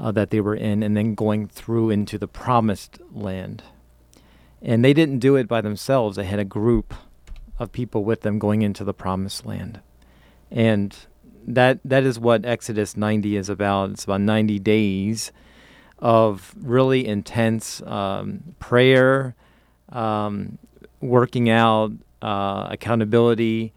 uh, 0.00 0.10
that 0.12 0.30
they 0.30 0.40
were 0.40 0.56
in, 0.56 0.82
and 0.82 0.96
then 0.96 1.14
going 1.14 1.48
through 1.48 1.90
into 1.90 2.16
the 2.16 2.28
promised 2.28 2.98
land. 3.12 3.62
And 4.64 4.84
they 4.84 4.94
didn't 4.94 5.18
do 5.18 5.36
it 5.36 5.46
by 5.46 5.60
themselves. 5.60 6.16
They 6.16 6.24
had 6.24 6.38
a 6.38 6.44
group 6.44 6.94
of 7.58 7.70
people 7.70 8.02
with 8.02 8.22
them 8.22 8.38
going 8.38 8.62
into 8.62 8.82
the 8.82 8.94
promised 8.94 9.44
land. 9.44 9.80
And 10.50 10.96
that 11.46 11.80
that 11.84 12.04
is 12.04 12.18
what 12.18 12.46
Exodus 12.46 12.96
90 12.96 13.36
is 13.36 13.48
about. 13.50 13.90
It's 13.90 14.04
about 14.04 14.22
90 14.22 14.58
days 14.60 15.30
of 15.98 16.54
really 16.58 17.06
intense 17.06 17.82
um, 17.82 18.54
prayer, 18.58 19.34
um, 19.90 20.58
working 21.00 21.50
out, 21.50 21.92
uh, 22.22 22.68
accountability. 22.70 23.72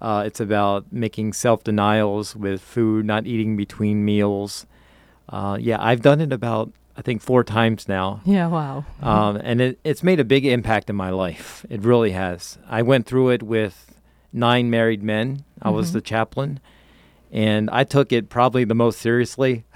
Uh, 0.00 0.22
it's 0.24 0.38
about 0.38 0.86
making 0.92 1.32
self 1.32 1.64
denials 1.64 2.36
with 2.36 2.60
food, 2.60 3.04
not 3.04 3.26
eating 3.26 3.56
between 3.56 4.04
meals. 4.04 4.66
Uh, 5.28 5.58
yeah, 5.60 5.76
I've 5.80 6.00
done 6.00 6.20
it 6.20 6.32
about 6.32 6.72
I 6.98 7.00
think 7.00 7.22
four 7.22 7.44
times 7.44 7.86
now. 7.86 8.20
Yeah, 8.24 8.48
wow. 8.48 8.84
Um, 9.00 9.36
and 9.36 9.60
it, 9.60 9.78
it's 9.84 10.02
made 10.02 10.18
a 10.18 10.24
big 10.24 10.44
impact 10.44 10.90
in 10.90 10.96
my 10.96 11.10
life. 11.10 11.64
It 11.70 11.82
really 11.82 12.10
has. 12.10 12.58
I 12.68 12.82
went 12.82 13.06
through 13.06 13.30
it 13.30 13.42
with 13.44 14.00
nine 14.32 14.68
married 14.68 15.00
men. 15.00 15.44
I 15.62 15.68
mm-hmm. 15.68 15.76
was 15.76 15.92
the 15.92 16.00
chaplain, 16.00 16.58
and 17.30 17.70
I 17.70 17.84
took 17.84 18.10
it 18.12 18.28
probably 18.28 18.64
the 18.64 18.74
most 18.74 18.98
seriously. 18.98 19.64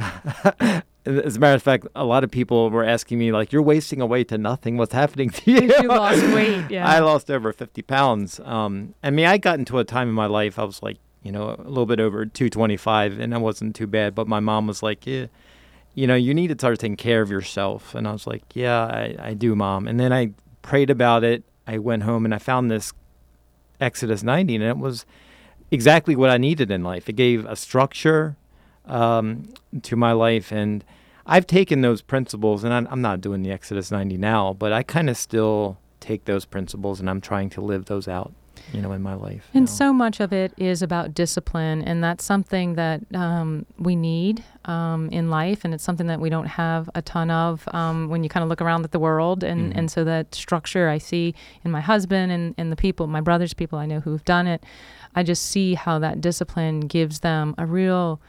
As 1.05 1.37
a 1.37 1.39
matter 1.39 1.55
of 1.55 1.63
fact, 1.63 1.87
a 1.95 2.05
lot 2.05 2.25
of 2.25 2.31
people 2.33 2.71
were 2.71 2.85
asking 2.85 3.21
me, 3.21 3.31
like, 3.31 3.53
"You're 3.53 3.63
wasting 3.63 4.01
away 4.01 4.25
to 4.25 4.37
nothing. 4.37 4.77
What's 4.77 4.93
happening 4.93 5.31
to 5.31 5.51
you?" 5.53 5.73
you 5.81 5.89
lost 5.89 6.23
weight. 6.35 6.65
Yeah, 6.71 6.89
I 6.89 6.99
lost 6.99 7.31
over 7.31 7.53
50 7.53 7.83
pounds. 7.83 8.41
Um, 8.41 8.95
I 9.03 9.11
mean, 9.11 9.27
I 9.27 9.39
got 9.39 9.61
into 9.61 9.79
a 9.79 9.85
time 9.85 10.09
in 10.09 10.15
my 10.15 10.27
life 10.27 10.59
I 10.59 10.65
was 10.65 10.83
like, 10.83 10.99
you 11.23 11.31
know, 11.31 11.51
a 11.51 11.69
little 11.69 11.87
bit 11.87 12.01
over 12.01 12.27
225, 12.27 13.21
and 13.21 13.33
I 13.33 13.39
wasn't 13.39 13.77
too 13.77 13.87
bad. 13.87 14.17
But 14.17 14.27
my 14.27 14.41
mom 14.41 14.67
was 14.67 14.83
like, 14.83 15.07
"Yeah." 15.07 15.27
You 15.95 16.07
know, 16.07 16.15
you 16.15 16.35
need 16.35 16.49
to 16.49 16.55
start 16.55 16.79
taking 16.79 16.97
care 16.97 17.23
of 17.23 17.31
yourself. 17.31 17.95
And 17.95 18.09
I 18.09 18.13
was 18.13 18.27
like, 18.27 18.43
yeah, 18.55 18.85
I, 18.85 19.17
I 19.19 19.35
do, 19.35 19.55
mom. 19.55 19.87
And 19.87 20.01
then 20.01 20.13
I 20.13 20.33
prayed 20.63 20.91
about 20.91 21.25
it. 21.25 21.45
I 21.67 21.79
went 21.79 22.05
home 22.05 22.25
and 22.25 22.35
I 22.35 22.39
found 22.39 22.71
this 22.71 22.93
Exodus 23.81 24.23
90, 24.23 24.57
and 24.57 24.65
it 24.65 24.79
was 24.79 25.05
exactly 25.71 26.15
what 26.15 26.31
I 26.31 26.39
needed 26.39 26.71
in 26.71 26.83
life. 26.83 27.09
It 27.09 27.15
gave 27.15 27.45
a 27.45 27.57
structure 27.57 28.37
um, 28.87 29.53
to 29.83 29.97
my 29.97 30.13
life. 30.13 30.53
And 30.53 30.85
I've 31.27 31.47
taken 31.47 31.81
those 31.81 32.01
principles, 32.01 32.65
and 32.65 32.73
I'm, 32.73 32.87
I'm 32.91 33.03
not 33.03 33.21
doing 33.21 33.43
the 33.43 33.51
Exodus 33.51 33.91
90 33.91 34.19
now, 34.19 34.55
but 34.55 34.73
I 34.73 34.83
kind 34.83 35.11
of 35.11 35.17
still 35.17 35.79
take 36.01 36.25
those 36.25 36.45
principles 36.45 36.99
and 36.99 37.09
I'm 37.09 37.21
trying 37.21 37.49
to 37.51 37.61
live 37.61 37.85
those 37.85 38.09
out 38.09 38.33
you 38.73 38.81
know, 38.81 38.93
in 38.93 39.03
my 39.03 39.15
life. 39.15 39.49
And 39.55 39.67
know. 39.67 39.71
so 39.71 39.93
much 39.93 40.21
of 40.21 40.33
it 40.33 40.53
is 40.57 40.83
about 40.83 41.15
discipline, 41.15 41.83
and 41.83 42.03
that's 42.03 42.25
something 42.25 42.75
that 42.75 43.01
um, 43.15 43.67
we 43.79 43.97
need 43.97 44.43
um, 44.65 45.09
in 45.11 45.31
life, 45.31 45.65
and 45.65 45.75
it's 45.75 45.85
something 45.85 46.07
that 46.07 46.21
we 46.21 46.31
don't 46.31 46.47
have 46.47 46.89
a 46.95 47.03
ton 47.03 47.31
of 47.31 47.69
um, 47.73 48.09
when 48.09 48.23
you 48.23 48.29
kind 48.29 48.43
of 48.43 48.49
look 48.49 48.61
around 48.61 48.85
at 48.85 48.93
the 48.93 48.99
world. 48.99 49.43
And, 49.43 49.71
mm-hmm. 49.71 49.79
and 49.79 49.91
so 49.91 50.05
that 50.05 50.35
structure 50.35 50.89
I 50.89 50.99
see 50.99 51.35
in 51.65 51.71
my 51.71 51.81
husband 51.81 52.33
and, 52.33 52.55
and 52.57 52.71
the 52.71 52.77
people, 52.77 53.07
my 53.07 53.21
brother's 53.21 53.55
people 53.55 53.79
I 53.79 53.87
know 53.87 54.01
who've 54.01 54.25
done 54.25 54.47
it, 54.47 54.65
I 55.15 55.23
just 55.23 55.47
see 55.47 55.75
how 55.75 55.99
that 55.99 56.21
discipline 56.21 56.81
gives 56.81 57.21
them 57.21 57.55
a 57.59 57.67
real 57.67 58.21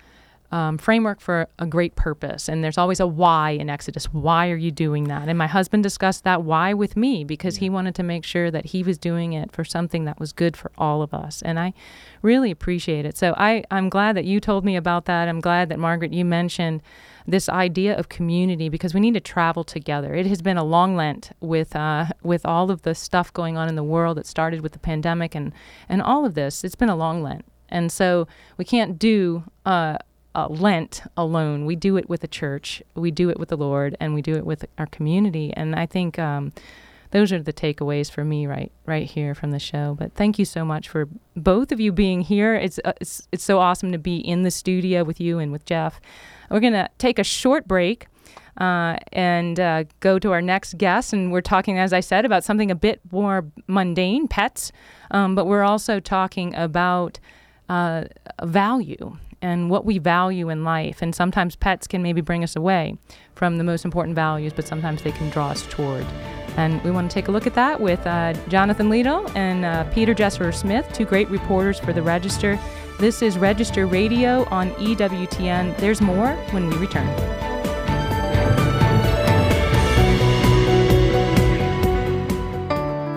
um, 0.54 0.78
framework 0.78 1.20
for 1.20 1.48
a 1.58 1.66
great 1.66 1.96
purpose. 1.96 2.48
And 2.48 2.64
there's 2.64 2.78
always 2.78 3.00
a 3.00 3.08
why 3.08 3.50
in 3.50 3.72
Exodus. 3.72 4.06
Why 4.14 4.52
are 4.52 4.56
you 4.56 4.70
doing 4.70 5.06
that? 5.06 5.28
And 5.28 5.36
my 5.36 5.48
husband 5.48 5.82
discussed 5.82 6.24
that 6.26 6.44
why 6.44 6.76
with 6.76 6.96
me 6.96 7.24
because 7.24 7.58
he 7.58 7.72
wanted 7.72 7.96
to 7.96 8.04
make 8.04 8.24
sure 8.24 8.52
that 8.52 8.68
he 8.68 8.84
was 8.84 9.00
doing 9.00 9.34
it 9.34 9.52
for 9.52 9.64
something 9.66 10.06
that 10.06 10.20
was 10.20 10.32
good 10.32 10.56
for 10.56 10.72
all 10.78 11.02
of 11.02 11.12
us. 11.12 11.42
And 11.42 11.60
I 11.60 11.74
really 12.22 12.52
appreciate 12.52 13.04
it. 13.04 13.18
So 13.18 13.34
I, 13.36 13.64
I'm 13.72 13.90
glad 13.90 14.16
that 14.16 14.26
you 14.26 14.40
told 14.40 14.64
me 14.64 14.76
about 14.76 15.06
that. 15.06 15.28
I'm 15.28 15.42
glad 15.42 15.70
that, 15.70 15.80
Margaret, 15.80 16.14
you 16.14 16.24
mentioned 16.24 16.84
this 17.26 17.50
idea 17.50 17.98
of 17.98 18.10
community 18.10 18.70
because 18.70 18.94
we 18.94 19.00
need 19.00 19.16
to 19.16 19.20
travel 19.20 19.64
together. 19.64 20.14
It 20.14 20.28
has 20.28 20.44
been 20.44 20.58
a 20.58 20.64
long 20.64 20.96
Lent 20.96 21.32
with 21.40 21.76
uh, 21.76 22.08
with 22.22 22.46
all 22.46 22.70
of 22.70 22.84
the 22.84 22.94
stuff 22.94 23.34
going 23.34 23.58
on 23.58 23.70
in 23.70 23.76
the 23.76 23.84
world 23.84 24.18
that 24.18 24.28
started 24.28 24.62
with 24.62 24.74
the 24.74 24.80
pandemic 24.80 25.34
and 25.34 25.52
and 25.90 26.02
all 26.02 26.26
of 26.26 26.36
this. 26.36 26.64
It's 26.64 26.76
been 26.76 26.90
a 26.90 26.98
long 26.98 27.24
Lent, 27.24 27.46
and 27.70 27.92
so 27.92 28.28
we 28.58 28.66
can't 28.66 29.00
do 29.00 29.46
uh, 29.66 29.98
uh, 30.36 30.48
Lent 30.48 31.04
alone. 31.16 31.66
We 31.66 31.76
do 31.76 31.98
it 31.98 32.10
with 32.10 32.22
the 32.22 32.28
church, 32.28 32.82
we 32.96 33.12
do 33.12 33.30
it 33.30 33.40
with 33.40 33.50
the 33.50 33.58
Lord, 33.58 33.96
and 34.00 34.14
we 34.14 34.22
do 34.22 34.36
it 34.36 34.46
with 34.46 34.66
our 34.78 34.88
community. 34.88 35.54
And 35.56 35.76
I 35.76 35.86
think 35.86 36.18
um, 36.18 36.54
those 37.12 37.32
are 37.32 37.42
the 37.42 37.54
takeaways 37.54 38.10
for 38.10 38.26
me 38.26 38.48
right 38.48 38.72
right 38.86 39.10
here 39.10 39.36
from 39.36 39.52
the 39.52 39.60
show. 39.60 39.96
But 39.98 40.14
thank 40.16 40.40
you 40.40 40.46
so 40.46 40.66
much 40.66 40.90
for 40.90 41.08
both 41.36 41.72
of 41.72 41.80
you 41.80 41.92
being 41.92 42.22
here. 42.22 42.56
It's 42.56 42.80
uh, 42.84 42.94
it's, 43.00 43.28
it's 43.32 43.44
so 43.44 43.60
awesome 43.60 43.92
to 43.92 44.00
be 44.00 44.18
in 44.18 44.42
the 44.42 44.52
studio 44.52 45.04
with 45.04 45.22
you 45.22 45.38
and 45.38 45.52
with 45.52 45.66
Jeff. 45.66 46.02
We're 46.50 46.60
gonna 46.60 46.90
take 46.98 47.20
a 47.20 47.24
short 47.24 47.68
break. 47.68 48.08
Uh, 48.56 48.98
and 49.14 49.60
uh, 49.60 49.84
go 50.00 50.20
to 50.20 50.32
our 50.32 50.42
next 50.42 50.78
guest. 50.78 51.12
And 51.12 51.32
we're 51.32 51.42
talking, 51.42 51.80
as 51.80 51.92
I 51.92 52.02
said, 52.02 52.24
about 52.24 52.44
something 52.44 52.70
a 52.70 52.76
bit 52.76 53.02
more 53.12 53.48
mundane, 53.66 54.28
pets, 54.28 54.72
um, 55.10 55.34
but 55.34 55.46
we're 55.46 55.64
also 55.64 56.00
talking 56.00 56.54
about 56.54 57.20
uh, 57.70 58.06
value 58.44 59.18
and 59.42 59.70
what 59.70 59.86
we 59.86 59.98
value 59.98 60.50
in 60.50 60.64
life. 60.64 61.02
And 61.02 61.14
sometimes 61.14 61.56
pets 61.56 61.86
can 61.86 62.02
maybe 62.02 62.22
bring 62.22 62.44
us 62.44 62.56
away 62.56 62.98
from 63.36 63.58
the 63.58 63.64
most 63.64 63.84
important 63.84 64.16
values, 64.16 64.54
but 64.54 64.66
sometimes 64.66 65.02
they 65.02 65.12
can 65.12 65.30
draw 65.30 65.50
us 65.50 65.64
toward. 65.68 66.06
And 66.56 66.82
we 66.84 66.92
want 66.92 67.10
to 67.10 67.14
take 67.14 67.28
a 67.28 67.32
look 67.32 67.48
at 67.48 67.56
that 67.56 67.82
with 67.82 68.06
uh, 68.06 68.34
Jonathan 68.48 68.90
Liedl 68.90 69.30
and 69.36 69.66
uh, 69.66 69.84
Peter 69.86 70.14
Jesserer 70.14 70.54
Smith, 70.54 70.88
two 70.94 71.06
great 71.06 71.30
reporters 71.30 71.80
for 71.80 71.94
the 71.94 72.02
Register. 72.02 72.60
This 73.00 73.22
is 73.22 73.38
Register 73.38 73.88
Radio 73.88 74.46
on 74.46 74.70
EWTN. 74.74 75.76
There's 75.78 76.00
more 76.00 76.34
when 76.52 76.70
we 76.70 76.78
return. 76.78 77.10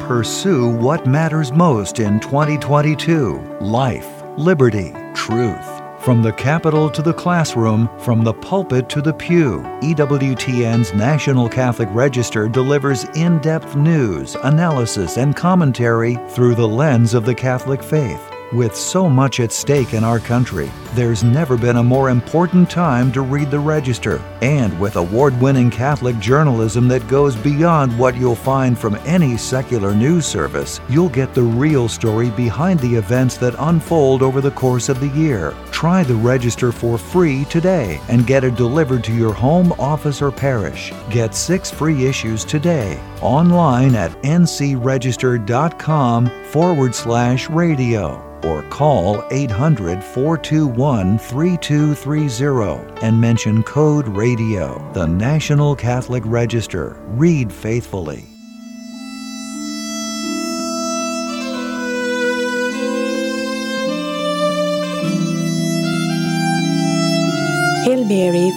Pursue 0.06 0.70
what 0.70 1.04
matters 1.06 1.52
most 1.52 1.98
in 1.98 2.20
2022 2.20 3.58
life, 3.60 4.15
liberty, 4.38 4.92
truth. 5.14 5.66
From 6.00 6.22
the 6.22 6.32
Capitol 6.32 6.88
to 6.90 7.02
the 7.02 7.12
classroom, 7.12 7.90
from 7.98 8.22
the 8.22 8.34
pulpit 8.34 8.88
to 8.90 9.02
the 9.02 9.12
pew, 9.12 9.60
EWTN's 9.82 10.94
National 10.94 11.48
Catholic 11.48 11.88
Register 11.90 12.48
delivers 12.48 13.04
in 13.16 13.38
depth 13.38 13.74
news, 13.74 14.36
analysis, 14.44 15.16
and 15.18 15.34
commentary 15.34 16.16
through 16.28 16.54
the 16.54 16.68
lens 16.68 17.14
of 17.14 17.24
the 17.24 17.34
Catholic 17.34 17.82
faith. 17.82 18.35
With 18.52 18.76
so 18.76 19.08
much 19.08 19.40
at 19.40 19.50
stake 19.50 19.92
in 19.92 20.04
our 20.04 20.20
country, 20.20 20.70
there's 20.94 21.24
never 21.24 21.56
been 21.56 21.78
a 21.78 21.82
more 21.82 22.10
important 22.10 22.70
time 22.70 23.10
to 23.10 23.22
read 23.22 23.50
the 23.50 23.58
Register. 23.58 24.22
And 24.40 24.78
with 24.78 24.94
award 24.94 25.38
winning 25.40 25.68
Catholic 25.68 26.16
journalism 26.20 26.86
that 26.86 27.08
goes 27.08 27.34
beyond 27.34 27.98
what 27.98 28.14
you'll 28.14 28.36
find 28.36 28.78
from 28.78 28.94
any 29.04 29.36
secular 29.36 29.96
news 29.96 30.26
service, 30.26 30.80
you'll 30.88 31.08
get 31.08 31.34
the 31.34 31.42
real 31.42 31.88
story 31.88 32.30
behind 32.30 32.78
the 32.78 32.94
events 32.94 33.36
that 33.38 33.56
unfold 33.58 34.22
over 34.22 34.40
the 34.40 34.52
course 34.52 34.88
of 34.88 35.00
the 35.00 35.08
year 35.08 35.52
Try 35.76 36.02
the 36.04 36.14
register 36.14 36.72
for 36.72 36.96
free 36.96 37.44
today 37.44 38.00
and 38.08 38.26
get 38.26 38.44
it 38.44 38.54
delivered 38.54 39.04
to 39.04 39.12
your 39.12 39.34
home, 39.34 39.72
office, 39.72 40.22
or 40.22 40.32
parish. 40.32 40.90
Get 41.10 41.34
six 41.34 41.70
free 41.70 42.06
issues 42.06 42.46
today 42.46 42.98
online 43.20 43.94
at 43.94 44.10
ncregister.com 44.22 46.30
forward 46.46 46.94
slash 46.94 47.50
radio 47.50 48.40
or 48.42 48.62
call 48.70 49.22
800 49.30 50.02
421 50.02 51.18
3230 51.18 53.04
and 53.04 53.20
mention 53.20 53.62
code 53.62 54.08
radio. 54.08 54.82
The 54.94 55.06
National 55.06 55.76
Catholic 55.76 56.22
Register. 56.24 56.96
Read 57.08 57.52
faithfully. 57.52 58.35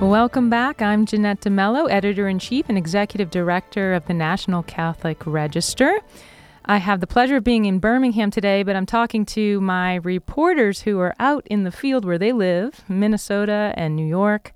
Welcome 0.00 0.50
back. 0.50 0.82
I'm 0.82 1.06
Jeanette 1.06 1.40
De 1.40 1.48
Melo, 1.48 1.86
editor 1.86 2.28
in 2.28 2.38
chief 2.38 2.66
and 2.68 2.76
executive 2.76 3.30
director 3.30 3.94
of 3.94 4.04
the 4.04 4.12
National 4.12 4.62
Catholic 4.62 5.26
Register. 5.26 6.00
I 6.66 6.76
have 6.76 7.00
the 7.00 7.06
pleasure 7.06 7.36
of 7.36 7.44
being 7.44 7.64
in 7.64 7.78
Birmingham 7.78 8.30
today, 8.30 8.62
but 8.62 8.76
I'm 8.76 8.84
talking 8.84 9.24
to 9.24 9.58
my 9.62 9.94
reporters 9.94 10.82
who 10.82 11.00
are 11.00 11.14
out 11.18 11.46
in 11.46 11.64
the 11.64 11.72
field 11.72 12.04
where 12.04 12.18
they 12.18 12.32
live, 12.32 12.84
Minnesota 12.90 13.72
and 13.74 13.96
New 13.96 14.04
York. 14.06 14.52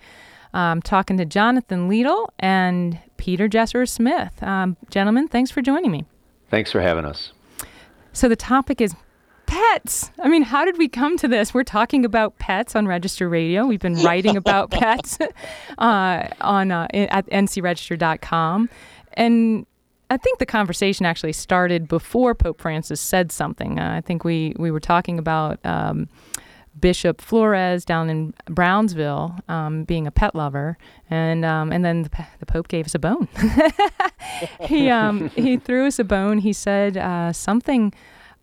I'm 0.52 0.82
talking 0.82 1.16
to 1.16 1.24
Jonathan 1.24 1.88
Liedl 1.88 2.28
and 2.38 2.98
Peter 3.16 3.48
Jesserer 3.48 3.88
Smith. 3.88 4.42
Um, 4.42 4.76
gentlemen, 4.90 5.26
thanks 5.26 5.50
for 5.50 5.62
joining 5.62 5.90
me. 5.90 6.04
Thanks 6.50 6.70
for 6.70 6.82
having 6.82 7.06
us. 7.06 7.32
So, 8.12 8.28
the 8.28 8.36
topic 8.36 8.82
is 8.82 8.94
pets. 9.50 10.12
I 10.20 10.28
mean, 10.28 10.42
how 10.42 10.64
did 10.64 10.78
we 10.78 10.88
come 10.88 11.16
to 11.18 11.28
this? 11.28 11.52
We're 11.52 11.64
talking 11.64 12.04
about 12.04 12.38
pets 12.38 12.76
on 12.76 12.86
Register 12.86 13.28
Radio. 13.28 13.66
We've 13.66 13.80
been 13.80 14.00
writing 14.02 14.36
about 14.36 14.70
pets 14.70 15.18
uh, 15.78 16.28
on 16.40 16.70
uh, 16.70 16.86
at 16.92 17.26
ncregister.com. 17.26 18.70
And 19.14 19.66
I 20.08 20.16
think 20.16 20.38
the 20.38 20.46
conversation 20.46 21.04
actually 21.04 21.32
started 21.32 21.88
before 21.88 22.34
Pope 22.34 22.60
Francis 22.60 23.00
said 23.00 23.32
something. 23.32 23.78
Uh, 23.78 23.94
I 23.96 24.00
think 24.00 24.24
we, 24.24 24.54
we 24.56 24.70
were 24.70 24.80
talking 24.80 25.18
about 25.18 25.64
um, 25.66 26.08
Bishop 26.78 27.20
Flores 27.20 27.84
down 27.84 28.08
in 28.08 28.34
Brownsville 28.46 29.36
um, 29.48 29.82
being 29.84 30.06
a 30.06 30.12
pet 30.12 30.34
lover, 30.34 30.78
and 31.10 31.44
um, 31.44 31.72
and 31.72 31.84
then 31.84 32.02
the, 32.02 32.26
the, 32.38 32.46
Pope 32.46 32.68
gave 32.68 32.86
us 32.86 32.94
a 32.94 32.98
bone. 32.98 33.28
he 34.60 34.88
um, 34.88 35.28
he 35.30 35.56
threw 35.56 35.86
us 35.86 35.98
a 35.98 36.04
bone. 36.04 36.38
He 36.38 36.52
said 36.52 36.96
uh, 36.96 37.32
something 37.32 37.92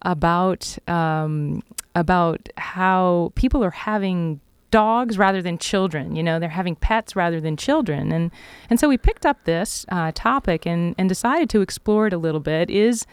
about 0.01 0.77
um, 0.87 1.63
about 1.95 2.49
how 2.57 3.31
people 3.35 3.63
are 3.63 3.71
having 3.71 4.39
dogs 4.69 5.17
rather 5.17 5.41
than 5.41 5.57
children. 5.57 6.15
You 6.15 6.23
know, 6.23 6.39
they're 6.39 6.49
having 6.49 6.75
pets 6.75 7.15
rather 7.15 7.39
than 7.39 7.57
children. 7.57 8.11
And 8.11 8.31
and 8.69 8.79
so 8.79 8.87
we 8.87 8.97
picked 8.97 9.25
up 9.25 9.43
this 9.45 9.85
uh, 9.89 10.11
topic 10.13 10.65
and, 10.65 10.95
and 10.97 11.09
decided 11.09 11.49
to 11.51 11.61
explore 11.61 12.07
it 12.07 12.13
a 12.13 12.17
little 12.17 12.41
bit. 12.41 12.69
Is 12.69 13.05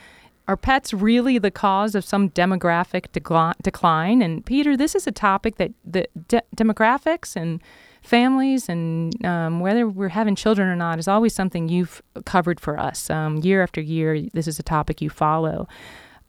are 0.46 0.56
pets 0.58 0.92
really 0.92 1.38
the 1.38 1.50
cause 1.50 1.94
of 1.94 2.04
some 2.04 2.28
demographic 2.30 3.10
decline? 3.12 4.20
And 4.20 4.44
Peter, 4.44 4.76
this 4.76 4.94
is 4.94 5.06
a 5.06 5.12
topic 5.12 5.56
that 5.56 5.72
the 5.84 6.06
de- 6.28 6.42
demographics 6.54 7.34
and 7.34 7.62
families 8.02 8.68
and 8.68 9.24
um, 9.24 9.60
whether 9.60 9.88
we're 9.88 10.10
having 10.10 10.34
children 10.34 10.68
or 10.68 10.76
not 10.76 10.98
is 10.98 11.08
always 11.08 11.34
something 11.34 11.70
you've 11.70 12.02
covered 12.26 12.60
for 12.60 12.78
us 12.78 13.08
um, 13.08 13.38
year 13.38 13.62
after 13.62 13.80
year. 13.80 14.20
This 14.34 14.46
is 14.46 14.58
a 14.58 14.62
topic 14.62 15.00
you 15.00 15.08
follow. 15.08 15.66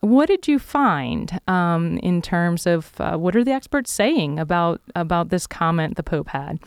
What 0.01 0.27
did 0.27 0.47
you 0.47 0.59
find 0.59 1.39
um, 1.47 1.97
in 1.99 2.21
terms 2.21 2.67
of 2.67 2.93
uh, 2.99 3.17
what 3.17 3.35
are 3.35 3.43
the 3.43 3.53
experts 3.53 3.91
saying 3.91 4.39
about 4.39 4.81
about 4.95 5.29
this 5.29 5.47
comment 5.47 5.95
the 5.95 6.03
Pope 6.03 6.29
had? 6.29 6.59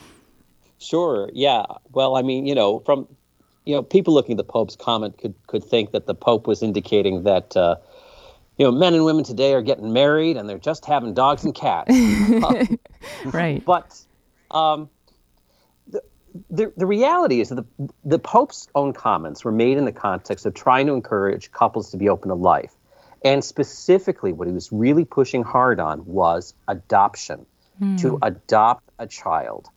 Sure. 0.78 1.30
Yeah. 1.32 1.64
Well, 1.92 2.16
I 2.16 2.22
mean, 2.22 2.46
you 2.46 2.54
know, 2.54 2.80
from 2.80 3.06
you 3.68 3.74
know, 3.74 3.82
people 3.82 4.14
looking 4.14 4.32
at 4.32 4.38
the 4.38 4.44
Pope's 4.44 4.76
comment 4.76 5.18
could 5.18 5.34
could 5.46 5.62
think 5.62 5.90
that 5.90 6.06
the 6.06 6.14
Pope 6.14 6.46
was 6.46 6.62
indicating 6.62 7.24
that 7.24 7.54
uh, 7.56 7.76
you 8.56 8.64
know 8.64 8.72
men 8.72 8.94
and 8.94 9.04
women 9.04 9.24
today 9.24 9.52
are 9.52 9.60
getting 9.60 9.92
married 9.92 10.38
and 10.38 10.48
they're 10.48 10.58
just 10.58 10.86
having 10.86 11.12
dogs 11.12 11.44
and 11.44 11.54
cats. 11.54 11.94
right. 13.26 13.62
But 13.64 14.00
um, 14.50 14.88
the, 15.86 16.02
the 16.50 16.72
the 16.78 16.86
reality 16.86 17.40
is 17.40 17.50
that 17.50 17.56
the 17.56 17.88
the 18.04 18.18
Pope's 18.18 18.68
own 18.74 18.94
comments 18.94 19.44
were 19.44 19.52
made 19.52 19.76
in 19.76 19.84
the 19.84 19.92
context 19.92 20.46
of 20.46 20.54
trying 20.54 20.86
to 20.86 20.94
encourage 20.94 21.52
couples 21.52 21.90
to 21.90 21.98
be 21.98 22.08
open 22.08 22.30
to 22.30 22.34
life. 22.34 22.74
And 23.24 23.44
specifically, 23.44 24.32
what 24.32 24.46
he 24.46 24.54
was 24.54 24.70
really 24.72 25.04
pushing 25.04 25.42
hard 25.42 25.80
on 25.80 26.04
was 26.06 26.54
adoption, 26.68 27.46
mm. 27.80 28.00
to 28.00 28.18
adopt 28.22 28.84
a 28.98 29.06
child. 29.06 29.68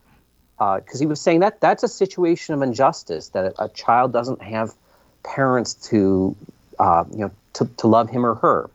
Because 0.58 0.96
uh, 0.96 1.00
he 1.00 1.06
was 1.08 1.20
saying 1.20 1.40
that 1.40 1.60
that's 1.60 1.82
a 1.82 1.88
situation 1.88 2.54
of 2.54 2.62
injustice, 2.62 3.30
that 3.30 3.46
a, 3.46 3.66
a 3.66 3.70
child 3.70 4.14
doesn't 4.14 4.42
have 4.44 4.76
parents 5.24 5.74
to, 5.90 6.36
uh, 6.78 7.04
you 7.12 7.20
know, 7.20 7.32
to, 7.54 7.66
to 7.78 7.88
love 7.88 8.10
him 8.10 8.26
or 8.26 8.36
her. 8.36 8.70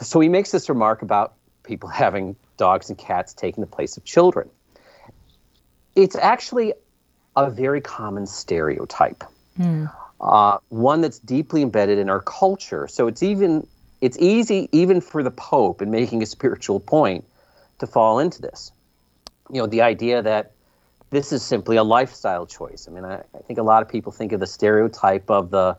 So 0.00 0.20
he 0.20 0.28
makes 0.28 0.52
this 0.52 0.68
remark 0.68 1.02
about 1.02 1.34
people 1.64 1.88
having 2.02 2.36
dogs 2.56 2.88
and 2.88 2.98
cats 2.98 3.32
taking 3.32 3.60
the 3.60 3.66
place 3.66 3.96
of 3.96 4.04
children. 4.04 4.48
It's 5.96 6.16
actually 6.16 6.74
a 7.36 7.50
very 7.50 7.80
common 7.80 8.26
stereotype. 8.26 9.24
Mm 9.58 9.90
uh, 10.20 10.58
one 10.70 11.00
that's 11.00 11.18
deeply 11.18 11.62
embedded 11.62 11.98
in 11.98 12.08
our 12.08 12.20
culture. 12.20 12.88
So 12.88 13.06
it's 13.06 13.22
even 13.22 13.66
it's 14.00 14.18
easy 14.18 14.68
even 14.72 15.00
for 15.00 15.22
the 15.22 15.30
Pope 15.30 15.82
in 15.82 15.90
making 15.90 16.22
a 16.22 16.26
spiritual 16.26 16.80
point 16.80 17.24
to 17.78 17.86
fall 17.86 18.18
into 18.18 18.40
this. 18.40 18.72
You 19.50 19.60
know, 19.60 19.66
the 19.66 19.82
idea 19.82 20.22
that 20.22 20.52
this 21.10 21.32
is 21.32 21.42
simply 21.42 21.76
a 21.76 21.84
lifestyle 21.84 22.46
choice. 22.46 22.88
I 22.88 22.92
mean, 22.92 23.04
I, 23.04 23.16
I 23.16 23.38
think 23.46 23.58
a 23.58 23.62
lot 23.62 23.82
of 23.82 23.88
people 23.88 24.10
think 24.10 24.32
of 24.32 24.40
the 24.40 24.46
stereotype 24.46 25.30
of 25.30 25.50
the 25.50 25.76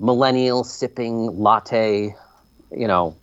millennial 0.00 0.64
sipping 0.64 1.38
latte, 1.38 2.14
you 2.70 2.88
know, 2.88 3.16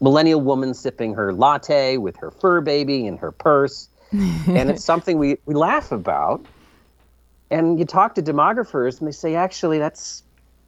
millennial 0.00 0.40
woman 0.40 0.72
sipping 0.72 1.14
her 1.14 1.32
latte 1.32 1.96
with 1.96 2.16
her 2.16 2.30
fur 2.30 2.60
baby 2.60 3.06
in 3.06 3.18
her 3.18 3.32
purse. 3.32 3.88
and 4.12 4.70
it's 4.70 4.84
something 4.84 5.18
we, 5.18 5.38
we 5.44 5.54
laugh 5.54 5.90
about 5.90 6.44
and 7.50 7.78
you 7.78 7.84
talk 7.84 8.14
to 8.14 8.22
demographers 8.22 8.98
and 8.98 9.08
they 9.08 9.12
say 9.12 9.34
actually 9.34 9.78
that's 9.78 10.22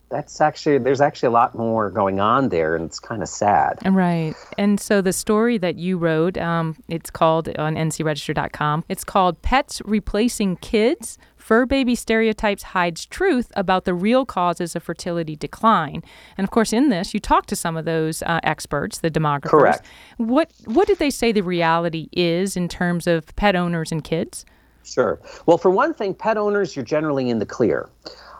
that's 0.09 0.41
actually 0.41 0.79
there's 0.79 1.01
actually 1.01 1.27
a 1.27 1.33
lot 1.33 1.57
more 1.57 1.91
going 1.91 2.21
on 2.21 2.49
there 2.51 2.77
and 2.77 2.85
it's 2.85 3.01
kind 3.01 3.23
of 3.23 3.29
sad. 3.29 3.79
Right. 3.85 4.35
And 4.57 4.79
so 4.79 5.01
the 5.01 5.13
story 5.13 5.59
that 5.59 5.77
you 5.77 5.99
wrote 5.99 6.39
um, 6.39 6.77
it's 6.89 7.11
called 7.11 7.49
on 7.59 7.75
ncregister.com 7.75 8.85
it's 8.89 9.05
called 9.05 9.43
pets 9.43 9.83
replacing 9.85 10.57
kids 10.57 11.19
fur 11.37 11.67
baby 11.67 11.95
stereotypes 11.95 12.63
hides 12.63 13.05
truth 13.07 13.51
about 13.57 13.85
the 13.85 13.95
real 13.95 14.25
causes 14.25 14.77
of 14.77 14.83
fertility 14.83 15.35
decline. 15.35 16.03
And 16.39 16.45
of 16.45 16.51
course 16.51 16.73
in 16.73 16.89
this 16.89 17.13
you 17.13 17.19
talk 17.19 17.47
to 17.47 17.57
some 17.57 17.77
of 17.77 17.85
those 17.85 18.23
uh, 18.23 18.39
experts 18.45 18.99
the 18.99 19.11
demographers. 19.11 19.51
Correct. 19.51 19.87
What 20.19 20.53
what 20.67 20.87
did 20.87 20.99
they 20.99 21.11
say 21.11 21.33
the 21.33 21.43
reality 21.43 22.09
is 22.13 22.57
in 22.57 22.69
terms 22.69 23.09
of 23.09 23.35
pet 23.35 23.57
owners 23.57 23.91
and 23.91 24.05
kids 24.05 24.45
Sure. 24.87 25.21
Well, 25.47 25.59
for 25.59 25.71
one 25.71 25.93
thing, 25.93 26.15
pet 26.15 26.39
owners, 26.39 26.77
you're 26.77 26.85
generally 26.85 27.29
in 27.29 27.39
the 27.39 27.47
clear. 27.47 27.89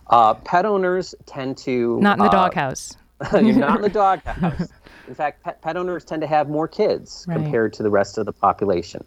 Uh, 0.09 0.35
pet 0.35 0.65
owners 0.65 1.15
tend 1.27 1.59
to. 1.59 2.01
Not 2.01 2.19
in 2.19 2.25
the 2.25 2.31
uh, 2.31 2.33
doghouse. 2.33 2.97
you're 3.33 3.57
not 3.57 3.77
in 3.77 3.83
the 3.83 3.89
doghouse. 3.93 4.69
In 5.09 5.15
fact, 5.15 5.43
pet, 5.43 5.61
pet 5.61 5.77
owners 5.77 6.05
tend 6.05 6.23
to 6.23 6.29
have 6.29 6.49
more 6.49 6.69
kids 6.69 7.25
right. 7.29 7.35
compared 7.35 7.73
to 7.75 7.83
the 7.83 7.91
rest 7.91 8.17
of 8.17 8.27
the 8.27 8.33
population. 8.33 9.05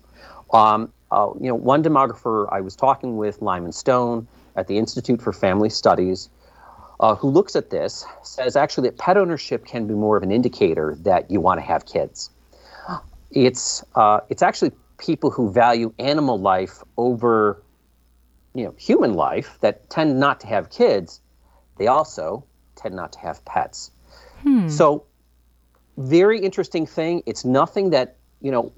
Um, 0.52 0.92
uh, 1.12 1.30
you 1.40 1.48
know, 1.48 1.56
one 1.56 1.84
demographer 1.84 2.48
I 2.52 2.62
was 2.62 2.76
talking 2.76 3.18
with, 3.18 3.42
Lyman 3.42 3.72
Stone, 3.72 4.28
at 4.56 4.68
the 4.68 4.78
Institute 4.78 5.22
for 5.22 5.32
Family 5.32 5.70
Studies, 5.70 6.30
uh, 7.00 7.16
who 7.16 7.30
looks 7.30 7.56
at 7.56 7.70
this, 7.70 8.06
says 8.24 8.56
actually 8.56 8.90
that 8.90 8.98
pet 8.98 9.16
ownership 9.16 9.66
can 9.66 9.88
be 9.88 9.94
more 9.94 10.18
of 10.18 10.24
an 10.24 10.32
indicator 10.32 10.96
that 11.02 11.32
you 11.32 11.40
want 11.40 11.60
to 11.60 11.66
have 11.66 11.86
kids. 11.86 12.30
It's 13.32 13.84
uh, 13.96 14.22
it's 14.30 14.42
actually 14.42 14.72
people 15.00 15.32
who 15.32 15.52
value 15.52 15.94
animal 16.00 16.40
life 16.40 16.84
over 16.98 17.62
you 18.54 18.64
know 18.64 18.74
human 18.78 19.14
life 19.14 19.58
that 19.62 19.90
tend 19.90 20.20
not 20.20 20.40
to 20.40 20.48
have 20.48 20.70
kids 20.70 21.22
they 21.78 21.88
also 21.88 22.44
tend 22.76 22.96
not 22.96 23.12
to 23.12 23.20
have 23.20 23.44
pets 23.46 23.92
hmm. 24.44 24.68
so 24.68 25.04
very 25.98 26.40
interesting 26.40 26.86
thing 26.86 27.24
it's 27.26 27.44
nothing 27.46 27.90
that 27.90 28.18
you 28.42 28.52
know 28.52 28.72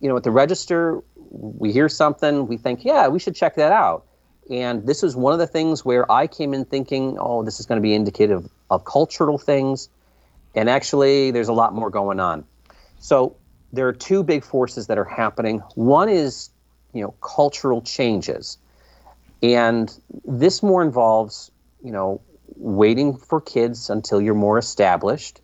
you 0.00 0.08
know 0.08 0.16
at 0.16 0.22
the 0.22 0.30
register 0.30 1.02
we 1.30 1.72
hear 1.72 1.88
something 1.88 2.46
we 2.46 2.56
think 2.56 2.84
yeah 2.84 3.08
we 3.08 3.18
should 3.18 3.34
check 3.34 3.54
that 3.54 3.72
out 3.72 4.04
And 4.50 4.86
this 4.86 5.02
is 5.02 5.14
one 5.14 5.32
of 5.32 5.38
the 5.38 5.46
things 5.46 5.84
where 5.84 6.10
I 6.10 6.26
came 6.26 6.54
in 6.54 6.64
thinking, 6.64 7.18
oh, 7.20 7.42
this 7.42 7.60
is 7.60 7.66
going 7.66 7.76
to 7.76 7.82
be 7.82 7.94
indicative 7.94 8.48
of 8.70 8.84
cultural 8.84 9.38
things. 9.38 9.88
And 10.54 10.70
actually, 10.70 11.30
there's 11.30 11.48
a 11.48 11.52
lot 11.52 11.74
more 11.74 11.90
going 11.90 12.18
on. 12.18 12.44
So 12.98 13.36
there 13.72 13.86
are 13.88 13.92
two 13.92 14.22
big 14.22 14.44
forces 14.44 14.86
that 14.86 14.98
are 14.98 15.04
happening. 15.04 15.58
One 15.74 16.08
is, 16.08 16.50
you 16.92 17.02
know, 17.02 17.14
cultural 17.20 17.82
changes. 17.82 18.58
And 19.42 19.94
this 20.24 20.62
more 20.62 20.82
involves, 20.82 21.50
you 21.82 21.92
know, 21.92 22.20
waiting 22.56 23.16
for 23.16 23.40
kids 23.40 23.90
until 23.90 24.20
you're 24.20 24.34
more 24.34 24.58
established, 24.58 25.40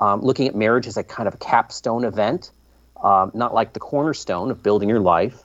um, 0.00 0.20
looking 0.20 0.48
at 0.48 0.54
marriage 0.54 0.86
as 0.86 0.96
a 0.96 1.04
kind 1.04 1.28
of 1.28 1.34
a 1.34 1.38
capstone 1.38 2.04
event, 2.04 2.50
um, 3.02 3.30
not 3.34 3.54
like 3.54 3.72
the 3.72 3.80
cornerstone 3.80 4.50
of 4.50 4.62
building 4.62 4.88
your 4.88 5.00
life. 5.00 5.42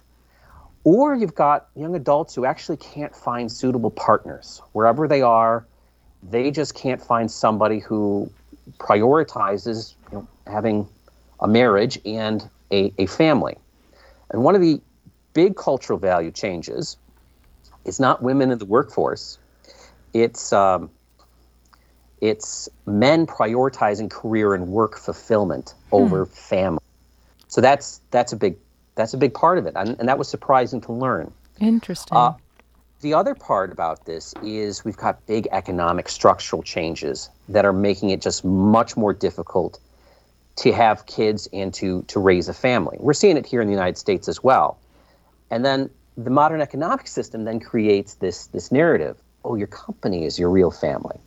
Or 0.83 1.13
you've 1.13 1.35
got 1.35 1.67
young 1.75 1.95
adults 1.95 2.33
who 2.33 2.45
actually 2.45 2.77
can't 2.77 3.15
find 3.15 3.51
suitable 3.51 3.91
partners. 3.91 4.61
Wherever 4.71 5.07
they 5.07 5.21
are, 5.21 5.65
they 6.23 6.49
just 6.49 6.73
can't 6.73 7.01
find 7.01 7.29
somebody 7.29 7.79
who 7.79 8.31
prioritizes 8.79 9.93
you 10.11 10.19
know, 10.19 10.27
having 10.47 10.87
a 11.41 11.47
marriage 11.47 11.99
and 12.05 12.47
a, 12.71 12.93
a 12.97 13.05
family. 13.05 13.57
And 14.29 14.43
one 14.43 14.55
of 14.55 14.61
the 14.61 14.81
big 15.33 15.55
cultural 15.55 15.99
value 15.99 16.31
changes 16.31 16.97
is 17.85 17.99
not 17.99 18.21
women 18.21 18.51
in 18.51 18.59
the 18.59 18.65
workforce, 18.65 19.39
it's 20.13 20.53
um, 20.53 20.89
it's 22.19 22.69
men 22.85 23.25
prioritizing 23.25 24.09
career 24.09 24.53
and 24.53 24.67
work 24.67 24.97
fulfillment 24.97 25.73
over 25.91 26.25
hmm. 26.25 26.31
family. 26.31 26.83
So 27.47 27.61
that's 27.61 28.01
that's 28.11 28.31
a 28.31 28.35
big 28.35 28.57
that's 28.95 29.13
a 29.13 29.17
big 29.17 29.33
part 29.33 29.57
of 29.57 29.65
it, 29.65 29.73
and, 29.75 29.97
and 29.99 30.07
that 30.07 30.17
was 30.17 30.27
surprising 30.27 30.81
to 30.81 30.93
learn. 30.93 31.31
Interesting. 31.59 32.17
Uh, 32.17 32.33
the 33.01 33.15
other 33.15 33.33
part 33.33 33.71
about 33.71 34.05
this 34.05 34.33
is 34.43 34.85
we've 34.85 34.97
got 34.97 35.25
big 35.25 35.47
economic 35.51 36.07
structural 36.07 36.61
changes 36.61 37.29
that 37.49 37.65
are 37.65 37.73
making 37.73 38.11
it 38.11 38.21
just 38.21 38.45
much 38.45 38.95
more 38.95 39.11
difficult 39.11 39.79
to 40.57 40.71
have 40.71 41.05
kids 41.05 41.47
and 41.53 41.73
to 41.75 42.03
to 42.03 42.19
raise 42.19 42.49
a 42.49 42.53
family. 42.53 42.97
We're 42.99 43.13
seeing 43.13 43.37
it 43.37 43.45
here 43.45 43.61
in 43.61 43.67
the 43.67 43.73
United 43.73 43.97
States 43.97 44.27
as 44.27 44.43
well. 44.43 44.79
And 45.49 45.65
then 45.65 45.89
the 46.17 46.29
modern 46.29 46.61
economic 46.61 47.07
system 47.07 47.45
then 47.45 47.59
creates 47.59 48.15
this 48.15 48.47
this 48.47 48.71
narrative. 48.71 49.17
Oh, 49.43 49.55
your 49.55 49.67
company 49.67 50.25
is 50.25 50.37
your 50.37 50.49
real 50.49 50.71
family 50.71 51.19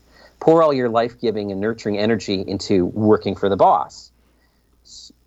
pour 0.45 0.63
all 0.63 0.75
your 0.75 0.91
life 0.91 1.19
giving 1.21 1.51
and 1.51 1.59
nurturing 1.59 1.97
energy 1.97 2.45
into 2.47 2.85
working 2.85 3.35
for 3.35 3.49
the 3.49 3.57
boss. 3.57 4.13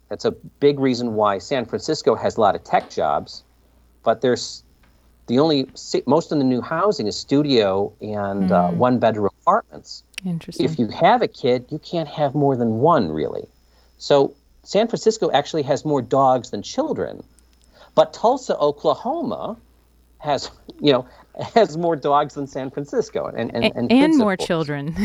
That's 0.10 0.26
a 0.26 0.32
big 0.32 0.80
reason 0.80 1.16
why 1.16 1.40
San 1.40 1.66
Francisco 1.66 2.14
has 2.14 2.38
a 2.38 2.42
lot 2.42 2.54
of 2.54 2.64
tech 2.64 2.92
jobs, 2.92 3.44
but 4.04 4.22
there's 4.22 4.64
the 5.26 5.40
only 5.40 5.68
most 6.06 6.32
of 6.32 6.38
the 6.38 6.44
new 6.44 6.62
housing 6.62 7.08
is 7.08 7.18
studio 7.18 7.92
and 8.00 8.50
mm. 8.50 8.52
uh, 8.52 8.72
one 8.72 9.00
bedroom 9.00 9.32
apartments. 9.42 10.04
Interesting. 10.24 10.66
If 10.66 10.78
you 10.78 10.88
have 10.90 11.24
a 11.24 11.28
kid, 11.28 11.66
you 11.70 11.80
can't 11.80 12.08
have 12.08 12.36
more 12.36 12.56
than 12.56 12.78
one 12.78 13.12
really. 13.12 13.48
So 13.98 14.34
San 14.64 14.88
Francisco 14.88 15.32
actually 15.32 15.64
has 15.64 15.86
more 15.86 16.02
dogs 16.02 16.50
than 16.52 16.62
children, 16.62 17.24
but 17.96 18.14
Tulsa, 18.14 18.58
Oklahoma, 18.58 19.58
has 20.28 20.52
you 20.80 20.92
know 20.92 21.08
has 21.56 21.78
more 21.78 21.96
dogs 21.96 22.34
than 22.34 22.48
San 22.48 22.70
Francisco 22.70 23.26
and 23.26 23.54
and, 23.54 23.66
and, 23.76 23.92
and 23.92 24.18
more 24.18 24.36
children. 24.36 24.96
so 24.96 25.02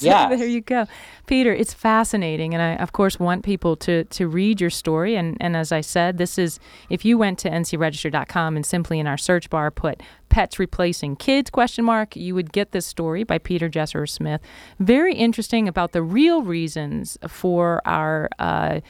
there 0.00 0.46
you 0.46 0.60
go. 0.60 0.86
Peter, 1.26 1.52
it's 1.52 1.72
fascinating 1.72 2.54
and 2.54 2.62
I 2.62 2.82
of 2.82 2.92
course 2.92 3.18
want 3.18 3.44
people 3.44 3.76
to 3.76 4.04
to 4.04 4.28
read 4.28 4.60
your 4.60 4.70
story 4.70 5.16
and 5.16 5.36
and 5.40 5.56
as 5.56 5.72
I 5.72 5.80
said, 5.80 6.18
this 6.18 6.38
is 6.38 6.58
if 6.90 7.04
you 7.04 7.18
went 7.18 7.38
to 7.40 7.50
ncregister.com 7.50 8.56
and 8.56 8.66
simply 8.66 8.98
in 8.98 9.06
our 9.06 9.18
search 9.18 9.48
bar 9.50 9.70
put 9.70 10.02
pets 10.28 10.58
replacing 10.58 11.16
kids 11.16 11.50
question 11.50 11.84
mark, 11.84 12.16
you 12.16 12.34
would 12.34 12.52
get 12.52 12.72
this 12.72 12.86
story 12.86 13.22
by 13.22 13.38
Peter 13.38 13.68
Jesserer 13.68 14.08
Smith. 14.08 14.40
Very 14.80 15.14
interesting 15.14 15.68
about 15.68 15.92
the 15.92 16.02
real 16.02 16.42
reasons 16.42 17.16
for 17.28 17.80
our 17.84 18.28
uh, 18.38 18.80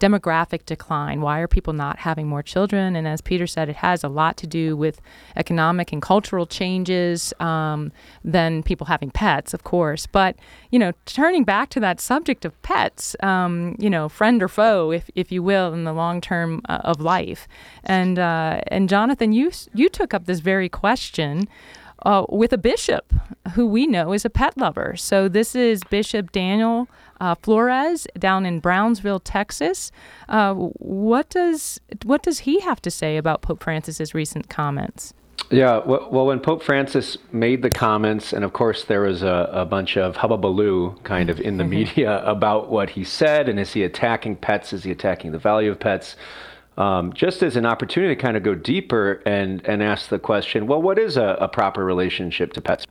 demographic 0.00 0.66
decline. 0.66 1.20
Why 1.20 1.40
are 1.40 1.48
people 1.48 1.72
not 1.72 1.98
having 1.98 2.26
more 2.26 2.42
children? 2.42 2.96
And 2.96 3.06
as 3.06 3.20
Peter 3.20 3.46
said, 3.46 3.68
it 3.68 3.76
has 3.76 4.04
a 4.04 4.08
lot 4.08 4.36
to 4.38 4.46
do 4.46 4.76
with 4.76 5.00
economic 5.36 5.92
and 5.92 6.02
cultural 6.02 6.46
changes 6.46 7.32
um, 7.40 7.92
than 8.24 8.62
people 8.62 8.86
having 8.86 9.10
pets, 9.10 9.54
of 9.54 9.64
course. 9.64 10.06
But, 10.06 10.36
you 10.70 10.78
know, 10.78 10.92
turning 11.06 11.44
back 11.44 11.70
to 11.70 11.80
that 11.80 12.00
subject 12.00 12.44
of 12.44 12.60
pets, 12.62 13.16
um, 13.22 13.76
you 13.78 13.90
know, 13.90 14.08
friend 14.08 14.42
or 14.42 14.48
foe, 14.48 14.90
if, 14.90 15.10
if 15.14 15.30
you 15.30 15.42
will, 15.42 15.72
in 15.72 15.84
the 15.84 15.92
long 15.92 16.20
term 16.20 16.60
uh, 16.68 16.80
of 16.84 17.00
life. 17.00 17.46
And, 17.84 18.18
uh, 18.18 18.60
and 18.68 18.88
Jonathan, 18.88 19.32
you, 19.32 19.50
you 19.74 19.88
took 19.88 20.14
up 20.14 20.26
this 20.26 20.40
very 20.40 20.68
question. 20.68 21.48
Uh, 22.04 22.26
with 22.28 22.52
a 22.52 22.58
bishop 22.58 23.14
who 23.54 23.66
we 23.66 23.86
know 23.86 24.12
is 24.12 24.24
a 24.24 24.30
pet 24.30 24.56
lover. 24.58 24.94
So 24.96 25.26
this 25.28 25.54
is 25.54 25.82
Bishop 25.84 26.32
Daniel 26.32 26.86
uh, 27.20 27.34
Flores 27.34 28.06
down 28.18 28.44
in 28.44 28.60
Brownsville, 28.60 29.20
Texas. 29.20 29.90
Uh, 30.28 30.54
what 30.54 31.30
does 31.30 31.80
what 32.04 32.22
does 32.22 32.40
he 32.40 32.60
have 32.60 32.82
to 32.82 32.90
say 32.90 33.16
about 33.16 33.40
Pope 33.40 33.62
Francis's 33.62 34.12
recent 34.12 34.50
comments? 34.50 35.14
Yeah, 35.50 35.78
well, 35.84 36.26
when 36.26 36.40
Pope 36.40 36.62
Francis 36.62 37.18
made 37.32 37.62
the 37.62 37.70
comments, 37.70 38.32
and 38.32 38.44
of 38.44 38.52
course 38.52 38.84
there 38.84 39.02
was 39.02 39.22
a, 39.22 39.48
a 39.52 39.64
bunch 39.64 39.96
of 39.96 40.16
hubbubaloo 40.16 41.02
kind 41.04 41.28
of 41.28 41.40
in 41.40 41.58
the 41.58 41.64
media 41.64 42.24
about 42.24 42.70
what 42.70 42.90
he 42.90 43.04
said, 43.04 43.48
and 43.48 43.60
is 43.60 43.72
he 43.72 43.82
attacking 43.82 44.36
pets? 44.36 44.72
Is 44.72 44.84
he 44.84 44.90
attacking 44.90 45.32
the 45.32 45.38
value 45.38 45.70
of 45.70 45.80
pets? 45.80 46.16
Um, 46.76 47.12
just 47.12 47.42
as 47.42 47.56
an 47.56 47.66
opportunity 47.66 48.14
to 48.14 48.20
kind 48.20 48.36
of 48.36 48.42
go 48.42 48.54
deeper 48.54 49.22
and, 49.24 49.64
and 49.64 49.82
ask 49.82 50.08
the 50.08 50.18
question, 50.18 50.66
well, 50.66 50.82
what 50.82 50.98
is 50.98 51.16
a, 51.16 51.36
a 51.40 51.48
proper 51.48 51.84
relationship 51.84 52.52
to 52.54 52.60
pets? 52.60 52.86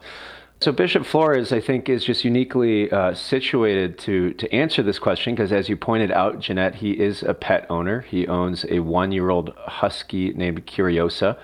So 0.62 0.72
Bishop 0.72 1.06
Flores, 1.06 1.52
I 1.52 1.60
think, 1.60 1.90
is 1.90 2.06
just 2.06 2.24
uniquely 2.24 2.90
uh, 2.90 3.14
situated 3.14 4.00
to 4.00 4.34
to 4.36 4.54
answer 4.54 4.82
this 4.82 4.98
question 4.98 5.36
because, 5.36 5.52
as 5.52 5.68
you 5.68 5.76
pointed 5.76 6.10
out, 6.10 6.40
Jeanette, 6.40 6.76
he 6.76 6.92
is 6.92 7.22
a 7.24 7.34
pet 7.34 7.66
owner. 7.70 8.00
He 8.02 8.26
owns 8.28 8.66
a 8.70 8.80
one-year-old 8.80 9.54
husky 9.58 10.32
named 10.34 10.66
Curiosa. 10.66 11.38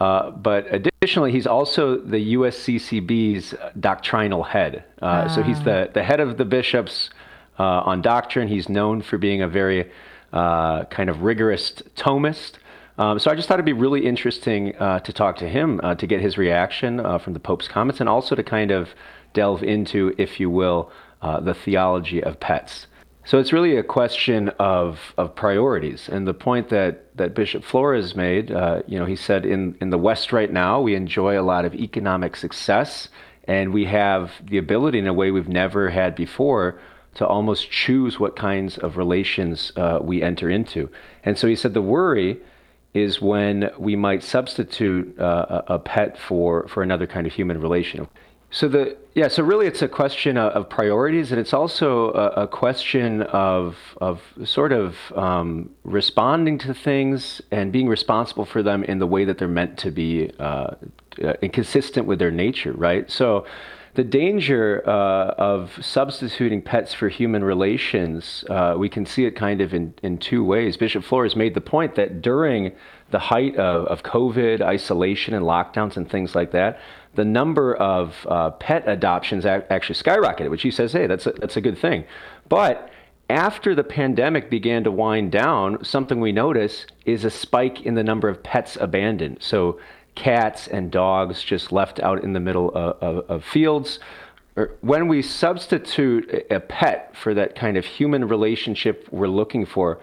Uh, 0.00 0.30
but 0.30 0.66
additionally, 0.72 1.32
he's 1.32 1.46
also 1.46 1.98
the 1.98 2.34
USCCB's 2.34 3.54
doctrinal 3.78 4.42
head. 4.42 4.84
Uh, 5.02 5.28
So 5.28 5.42
he's 5.42 5.62
the, 5.62 5.90
the 5.92 6.02
head 6.02 6.20
of 6.20 6.38
the 6.38 6.44
bishops 6.44 7.10
uh, 7.58 7.90
on 7.90 8.00
doctrine. 8.00 8.48
He's 8.48 8.68
known 8.68 9.02
for 9.02 9.18
being 9.18 9.42
a 9.42 9.48
very 9.48 9.90
uh, 10.32 10.84
kind 10.84 11.10
of 11.10 11.22
rigorous 11.22 11.72
Thomist. 11.96 12.52
Um, 12.98 13.18
so 13.18 13.30
I 13.30 13.34
just 13.34 13.48
thought 13.48 13.54
it'd 13.54 13.64
be 13.64 13.72
really 13.72 14.06
interesting 14.06 14.76
uh, 14.76 15.00
to 15.00 15.12
talk 15.12 15.36
to 15.36 15.48
him 15.48 15.80
uh, 15.82 15.94
to 15.94 16.06
get 16.06 16.20
his 16.20 16.36
reaction 16.36 17.00
uh, 17.00 17.18
from 17.18 17.32
the 17.32 17.40
Pope's 17.40 17.68
comments 17.68 18.00
and 18.00 18.08
also 18.08 18.34
to 18.34 18.42
kind 18.42 18.70
of 18.70 18.90
delve 19.32 19.62
into, 19.62 20.14
if 20.18 20.38
you 20.38 20.50
will, 20.50 20.90
uh, 21.22 21.40
the 21.40 21.54
theology 21.54 22.22
of 22.22 22.38
pets. 22.38 22.86
So 23.24 23.38
it's 23.38 23.52
really 23.52 23.76
a 23.76 23.84
question 23.84 24.48
of, 24.58 25.14
of 25.16 25.34
priorities. 25.34 26.08
And 26.08 26.26
the 26.26 26.34
point 26.34 26.68
that, 26.70 27.16
that 27.16 27.34
Bishop 27.34 27.62
Flores 27.62 28.16
made, 28.16 28.50
you 28.50 28.98
know, 28.98 29.06
he 29.06 29.14
said 29.14 29.46
in, 29.46 29.76
in 29.80 29.90
the 29.90 29.98
West 29.98 30.32
right 30.32 30.52
now, 30.52 30.80
we 30.80 30.96
enjoy 30.96 31.40
a 31.40 31.42
lot 31.42 31.64
of 31.64 31.72
economic 31.74 32.34
success 32.36 33.08
and 33.44 33.72
we 33.72 33.84
have 33.84 34.32
the 34.42 34.58
ability 34.58 34.98
in 34.98 35.06
a 35.06 35.12
way 35.12 35.30
we've 35.30 35.48
never 35.48 35.90
had 35.90 36.14
before 36.14 36.80
to 37.14 37.26
almost 37.26 37.70
choose 37.70 38.18
what 38.18 38.36
kinds 38.36 38.78
of 38.78 38.96
relations 38.96 39.72
uh, 39.76 39.98
we 40.00 40.22
enter 40.22 40.48
into. 40.50 40.88
And 41.24 41.36
so 41.36 41.46
he 41.46 41.56
said 41.56 41.74
the 41.74 41.82
worry 41.82 42.38
is 42.94 43.20
when 43.20 43.70
we 43.78 43.96
might 43.96 44.22
substitute 44.22 45.18
uh, 45.18 45.62
a, 45.66 45.78
pet 45.78 46.18
for, 46.18 46.68
for 46.68 46.82
another 46.82 47.06
kind 47.06 47.26
of 47.26 47.32
human 47.32 47.60
relation. 47.60 48.06
So 48.50 48.68
the 48.68 48.98
yeah, 49.14 49.28
so 49.28 49.42
really 49.42 49.66
it's 49.66 49.80
a 49.80 49.88
question 49.88 50.36
of, 50.36 50.68
priorities, 50.68 51.32
and 51.32 51.40
it's 51.40 51.54
also 51.54 52.12
a, 52.12 52.42
a, 52.42 52.46
question 52.46 53.22
of 53.22 53.76
of 53.98 54.22
sort 54.44 54.72
of 54.72 54.96
um, 55.16 55.70
responding 55.84 56.58
to 56.58 56.74
things 56.74 57.40
and 57.50 57.72
being 57.72 57.88
responsible 57.88 58.44
for 58.44 58.62
them 58.62 58.84
in 58.84 58.98
the 58.98 59.06
way 59.06 59.24
that 59.24 59.38
they're 59.38 59.48
meant 59.48 59.78
to 59.78 59.90
be, 59.90 60.30
uh, 60.38 60.74
uh, 61.24 61.32
consistent 61.50 62.06
with 62.06 62.18
their 62.18 62.30
nature, 62.30 62.72
right? 62.72 63.10
So 63.10 63.46
the 63.94 64.04
danger 64.04 64.82
uh, 64.86 65.34
of 65.36 65.78
substituting 65.82 66.62
pets 66.62 66.94
for 66.94 67.08
human 67.08 67.44
relations, 67.44 68.44
uh, 68.48 68.74
we 68.78 68.88
can 68.88 69.04
see 69.04 69.26
it 69.26 69.32
kind 69.36 69.60
of 69.60 69.74
in, 69.74 69.92
in 70.02 70.16
two 70.16 70.42
ways. 70.42 70.78
Bishop 70.78 71.04
Flores 71.04 71.36
made 71.36 71.54
the 71.54 71.60
point 71.60 71.94
that 71.96 72.22
during 72.22 72.72
the 73.10 73.18
height 73.18 73.54
of, 73.56 73.84
of 73.86 74.02
COVID, 74.02 74.62
isolation, 74.62 75.34
and 75.34 75.44
lockdowns 75.44 75.98
and 75.98 76.10
things 76.10 76.34
like 76.34 76.52
that, 76.52 76.80
the 77.14 77.24
number 77.24 77.74
of 77.74 78.26
uh, 78.30 78.50
pet 78.52 78.84
adoptions 78.86 79.44
actually 79.44 79.96
skyrocketed, 79.96 80.48
which 80.48 80.62
he 80.62 80.70
says, 80.70 80.94
hey, 80.94 81.06
that's 81.06 81.26
a, 81.26 81.32
that's 81.32 81.58
a 81.58 81.60
good 81.60 81.76
thing. 81.76 82.04
But 82.48 82.90
after 83.28 83.74
the 83.74 83.84
pandemic 83.84 84.48
began 84.48 84.84
to 84.84 84.90
wind 84.90 85.32
down, 85.32 85.84
something 85.84 86.20
we 86.20 86.32
notice 86.32 86.86
is 87.04 87.24
a 87.24 87.30
spike 87.30 87.82
in 87.82 87.94
the 87.94 88.02
number 88.02 88.30
of 88.30 88.42
pets 88.42 88.78
abandoned. 88.80 89.38
So 89.40 89.78
cats 90.14 90.68
and 90.68 90.90
dogs 90.90 91.42
just 91.42 91.72
left 91.72 92.00
out 92.00 92.22
in 92.22 92.32
the 92.32 92.40
middle 92.40 92.68
of, 92.74 92.96
of, 93.02 93.30
of 93.30 93.44
fields. 93.44 93.98
When 94.80 95.08
we 95.08 95.22
substitute 95.22 96.46
a 96.50 96.60
pet 96.60 97.16
for 97.16 97.32
that 97.34 97.54
kind 97.54 97.76
of 97.76 97.86
human 97.86 98.28
relationship 98.28 99.08
we're 99.10 99.26
looking 99.26 99.64
for, 99.64 100.00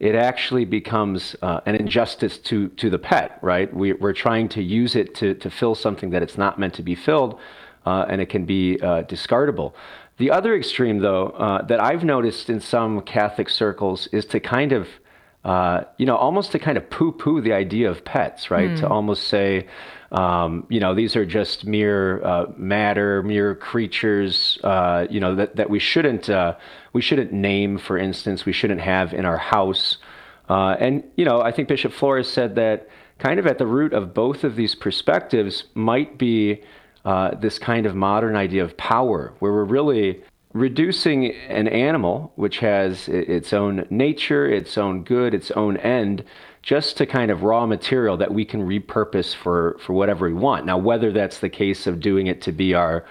it 0.00 0.16
actually 0.16 0.64
becomes 0.64 1.36
uh, 1.42 1.60
an 1.64 1.76
injustice 1.76 2.36
to, 2.38 2.68
to 2.70 2.90
the 2.90 2.98
pet, 2.98 3.38
right? 3.40 3.72
We, 3.72 3.92
are 3.92 4.12
trying 4.12 4.48
to 4.50 4.62
use 4.62 4.96
it 4.96 5.14
to, 5.16 5.34
to 5.34 5.48
fill 5.48 5.76
something 5.76 6.10
that 6.10 6.24
it's 6.24 6.36
not 6.36 6.58
meant 6.58 6.74
to 6.74 6.82
be 6.82 6.96
filled, 6.96 7.38
uh, 7.86 8.06
and 8.08 8.20
it 8.20 8.26
can 8.26 8.44
be 8.44 8.80
uh, 8.80 9.04
discardable. 9.04 9.74
The 10.16 10.32
other 10.32 10.56
extreme, 10.56 10.98
though, 10.98 11.28
uh, 11.28 11.62
that 11.66 11.80
I've 11.80 12.02
noticed 12.02 12.50
in 12.50 12.58
some 12.60 13.00
Catholic 13.02 13.48
circles 13.48 14.08
is 14.08 14.24
to 14.26 14.40
kind 14.40 14.72
of, 14.72 14.88
uh, 15.44 15.82
you 15.98 16.06
know, 16.06 16.16
almost 16.16 16.52
to 16.52 16.58
kind 16.58 16.78
of 16.78 16.88
poo 16.88 17.12
poo 17.12 17.40
the 17.40 17.52
idea 17.52 17.90
of 17.90 18.04
pets, 18.04 18.50
right? 18.50 18.70
Mm. 18.70 18.80
To 18.80 18.88
almost 18.88 19.26
say, 19.26 19.66
um, 20.12 20.66
you 20.68 20.78
know, 20.78 20.94
these 20.94 21.16
are 21.16 21.26
just 21.26 21.66
mere 21.66 22.24
uh, 22.24 22.46
matter, 22.56 23.22
mere 23.24 23.54
creatures, 23.56 24.58
uh, 24.62 25.06
you 25.10 25.18
know, 25.18 25.34
that, 25.34 25.56
that 25.56 25.68
we 25.68 25.80
shouldn't 25.80 26.30
uh, 26.30 26.54
we 26.92 27.00
shouldn't 27.00 27.32
name, 27.32 27.78
for 27.78 27.98
instance, 27.98 28.46
we 28.46 28.52
shouldn't 28.52 28.80
have 28.80 29.12
in 29.12 29.24
our 29.24 29.38
house. 29.38 29.98
Uh, 30.48 30.76
and 30.78 31.02
you 31.16 31.24
know, 31.24 31.40
I 31.40 31.50
think 31.50 31.66
Bishop 31.66 31.92
Flores 31.92 32.28
said 32.28 32.54
that 32.54 32.88
kind 33.18 33.40
of 33.40 33.46
at 33.46 33.58
the 33.58 33.66
root 33.66 33.92
of 33.92 34.14
both 34.14 34.44
of 34.44 34.54
these 34.54 34.74
perspectives 34.74 35.64
might 35.74 36.18
be 36.18 36.62
uh, 37.04 37.34
this 37.34 37.58
kind 37.58 37.84
of 37.84 37.96
modern 37.96 38.36
idea 38.36 38.62
of 38.62 38.76
power, 38.76 39.32
where 39.40 39.52
we're 39.52 39.64
really 39.64 40.22
reducing 40.52 41.32
an 41.48 41.68
animal 41.68 42.32
which 42.36 42.58
has 42.58 43.08
its 43.08 43.52
own 43.52 43.86
nature, 43.90 44.46
its 44.46 44.76
own 44.76 45.04
good, 45.04 45.34
its 45.34 45.50
own 45.52 45.76
end, 45.78 46.24
just 46.62 46.96
to 46.96 47.06
kind 47.06 47.30
of 47.30 47.42
raw 47.42 47.66
material 47.66 48.16
that 48.16 48.32
we 48.32 48.44
can 48.44 48.60
repurpose 48.60 49.34
for, 49.34 49.76
for 49.80 49.92
whatever 49.94 50.26
we 50.26 50.34
want. 50.34 50.64
Now, 50.64 50.78
whether 50.78 51.10
that's 51.12 51.38
the 51.38 51.48
case 51.48 51.86
of 51.86 52.00
doing 52.00 52.26
it 52.26 52.40
to 52.42 52.52
be 52.52 52.74
our 52.74 53.04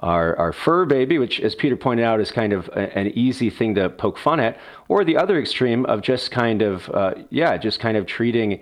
our, 0.00 0.36
our 0.36 0.52
fur 0.52 0.84
baby, 0.84 1.18
which, 1.18 1.40
as 1.40 1.54
Peter 1.54 1.74
pointed 1.74 2.04
out, 2.04 2.20
is 2.20 2.30
kind 2.30 2.52
of 2.52 2.68
a, 2.68 2.98
an 2.98 3.06
easy 3.14 3.48
thing 3.48 3.74
to 3.76 3.88
poke 3.88 4.18
fun 4.18 4.40
at, 4.40 4.58
or 4.88 5.04
the 5.04 5.16
other 5.16 5.40
extreme 5.40 5.86
of 5.86 6.02
just 6.02 6.30
kind 6.30 6.60
of, 6.60 6.90
uh, 6.90 7.14
yeah, 7.30 7.56
just 7.56 7.80
kind 7.80 7.96
of 7.96 8.04
treating 8.04 8.60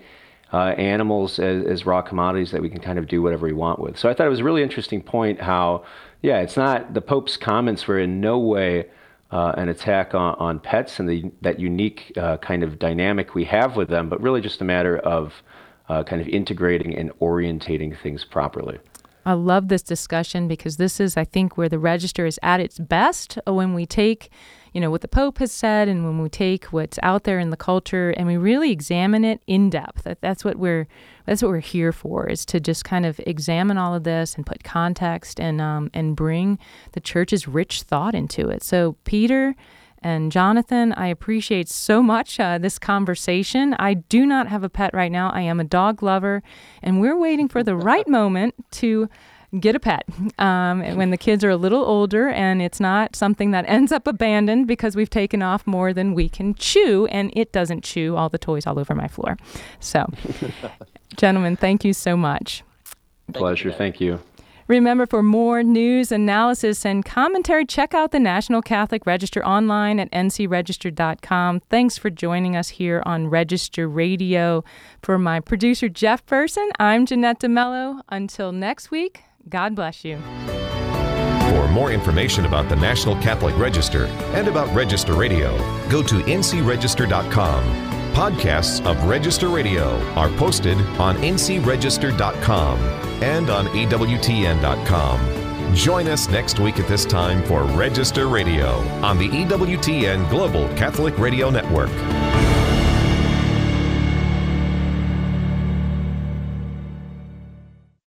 uh, 0.53 0.69
animals 0.77 1.39
as, 1.39 1.65
as 1.65 1.85
raw 1.85 2.01
commodities 2.01 2.51
that 2.51 2.61
we 2.61 2.69
can 2.69 2.79
kind 2.79 2.99
of 2.99 3.07
do 3.07 3.21
whatever 3.21 3.45
we 3.45 3.53
want 3.53 3.79
with. 3.79 3.97
So 3.97 4.09
I 4.09 4.13
thought 4.13 4.27
it 4.27 4.29
was 4.29 4.39
a 4.39 4.43
really 4.43 4.63
interesting 4.63 5.01
point 5.01 5.41
how, 5.41 5.83
yeah, 6.21 6.39
it's 6.39 6.57
not 6.57 6.93
the 6.93 7.01
Pope's 7.01 7.37
comments 7.37 7.87
were 7.87 7.99
in 7.99 8.21
no 8.21 8.37
way 8.37 8.85
uh, 9.31 9.53
an 9.57 9.69
attack 9.69 10.13
on, 10.13 10.35
on, 10.35 10.59
pets 10.59 10.99
and 10.99 11.09
the, 11.09 11.31
that 11.41 11.59
unique 11.59 12.13
uh, 12.15 12.37
kind 12.37 12.63
of 12.63 12.79
dynamic 12.79 13.33
we 13.33 13.43
have 13.43 13.75
with 13.75 13.89
them, 13.89 14.07
but 14.07 14.21
really 14.21 14.39
just 14.39 14.61
a 14.61 14.63
matter 14.63 14.97
of 14.99 15.43
uh, 15.89 16.03
kind 16.03 16.21
of 16.21 16.27
integrating 16.27 16.95
and 16.95 17.11
orientating 17.19 17.99
things 18.01 18.23
properly. 18.23 18.79
I 19.25 19.33
love 19.33 19.69
this 19.69 19.81
discussion 19.81 20.47
because 20.47 20.77
this 20.77 20.99
is, 20.99 21.17
I 21.17 21.23
think, 21.23 21.57
where 21.57 21.69
the 21.69 21.79
register 21.79 22.27
is 22.27 22.39
at 22.43 22.59
its 22.59 22.77
best 22.77 23.39
when 23.47 23.73
we 23.73 23.87
take 23.87 24.29
you 24.75 24.81
know, 24.81 24.91
what 24.91 24.99
the 24.99 25.07
Pope 25.07 25.37
has 25.37 25.53
said 25.53 25.87
and 25.87 26.03
when 26.03 26.21
we 26.21 26.27
take 26.27 26.65
what's 26.65 26.99
out 27.01 27.23
there 27.23 27.39
in 27.39 27.49
the 27.49 27.55
culture 27.55 28.09
and 28.09 28.27
we 28.27 28.35
really 28.35 28.71
examine 28.71 29.23
it 29.23 29.41
in 29.47 29.69
depth. 29.69 30.03
That, 30.03 30.19
that's 30.19 30.43
what 30.43 30.57
we're 30.57 30.85
that's 31.25 31.41
what 31.41 31.47
we're 31.47 31.59
here 31.59 31.93
for 31.93 32.27
is 32.27 32.45
to 32.47 32.59
just 32.59 32.83
kind 32.83 33.05
of 33.05 33.21
examine 33.25 33.77
all 33.77 33.95
of 33.95 34.03
this 34.03 34.35
and 34.35 34.45
put 34.45 34.65
context 34.65 35.39
and 35.39 35.61
um, 35.61 35.89
and 35.93 36.13
bring 36.13 36.59
the 36.91 36.99
church's 36.99 37.47
rich 37.47 37.83
thought 37.83 38.13
into 38.13 38.49
it. 38.49 38.63
So 38.63 38.97
Peter 39.05 39.55
and 39.99 40.29
Jonathan, 40.29 40.91
I 40.91 41.07
appreciate 41.07 41.69
so 41.69 42.03
much 42.03 42.37
uh, 42.37 42.57
this 42.57 42.77
conversation. 42.77 43.75
I 43.79 43.93
do 43.93 44.25
not 44.25 44.49
have 44.49 44.65
a 44.65 44.69
pet 44.69 44.93
right 44.93 45.11
now. 45.11 45.29
I 45.29 45.39
am 45.39 45.61
a 45.61 45.63
dog 45.63 46.03
lover, 46.03 46.43
and 46.83 46.99
we're 46.99 47.17
waiting 47.17 47.47
for 47.47 47.63
the 47.63 47.77
right 47.77 48.07
moment 48.09 48.55
to 48.71 49.07
get 49.59 49.75
a 49.75 49.79
pet 49.79 50.05
um, 50.39 50.81
when 50.95 51.11
the 51.11 51.17
kids 51.17 51.43
are 51.43 51.49
a 51.49 51.57
little 51.57 51.83
older 51.83 52.29
and 52.29 52.61
it's 52.61 52.79
not 52.79 53.15
something 53.15 53.51
that 53.51 53.65
ends 53.67 53.91
up 53.91 54.07
abandoned 54.07 54.67
because 54.67 54.95
we've 54.95 55.09
taken 55.09 55.41
off 55.41 55.65
more 55.65 55.93
than 55.93 56.13
we 56.13 56.29
can 56.29 56.53
chew 56.55 57.05
and 57.07 57.31
it 57.35 57.51
doesn't 57.51 57.83
chew 57.83 58.15
all 58.15 58.29
the 58.29 58.37
toys 58.37 58.65
all 58.65 58.79
over 58.79 58.95
my 58.95 59.07
floor. 59.07 59.37
So, 59.79 60.05
gentlemen, 61.17 61.55
thank 61.55 61.83
you 61.83 61.93
so 61.93 62.15
much. 62.17 62.63
Pleasure. 63.33 63.71
Thank 63.71 63.99
you. 63.99 64.19
Remember, 64.67 65.05
for 65.05 65.21
more 65.21 65.61
news, 65.61 66.11
analysis, 66.11 66.87
and 66.87 67.05
commentary, 67.05 67.67
check 67.67 67.93
out 67.93 68.11
the 68.11 68.19
National 68.19 68.63
Catholic 68.63 69.05
Register 69.05 69.45
online 69.45 69.99
at 69.99 70.11
ncregister.com. 70.11 71.61
Thanks 71.69 71.99
for 71.99 72.09
joining 72.09 72.55
us 72.55 72.69
here 72.69 73.03
on 73.05 73.27
Register 73.27 73.87
Radio. 73.87 74.63
For 75.03 75.19
my 75.19 75.39
producer, 75.39 75.87
Jeff 75.87 76.25
Person, 76.25 76.67
I'm 76.79 77.05
Jeanette 77.05 77.39
De 77.39 77.47
Melo. 77.47 78.01
Until 78.09 78.51
next 78.51 78.89
week, 78.89 79.21
God 79.47 79.75
bless 79.75 80.03
you. 80.03 80.17
For 81.49 81.67
more 81.69 81.91
information 81.91 82.45
about 82.45 82.69
the 82.69 82.75
National 82.75 83.15
Catholic 83.21 83.57
Register 83.57 84.05
and 84.33 84.47
about 84.47 84.73
Register 84.75 85.13
Radio, 85.13 85.55
go 85.89 86.01
to 86.01 86.15
ncregister.com. 86.15 87.63
Podcasts 88.13 88.85
of 88.85 89.01
Register 89.07 89.49
Radio 89.49 90.01
are 90.13 90.29
posted 90.29 90.77
on 90.99 91.17
ncregister.com 91.17 92.79
and 93.21 93.49
on 93.49 93.67
EWTN.com. 93.67 95.75
Join 95.75 96.07
us 96.07 96.29
next 96.29 96.59
week 96.59 96.79
at 96.79 96.87
this 96.87 97.05
time 97.05 97.43
for 97.43 97.63
Register 97.63 98.27
Radio 98.27 98.77
on 99.03 99.17
the 99.17 99.27
EWTN 99.27 100.29
Global 100.29 100.67
Catholic 100.75 101.17
Radio 101.19 101.49
Network. 101.49 101.91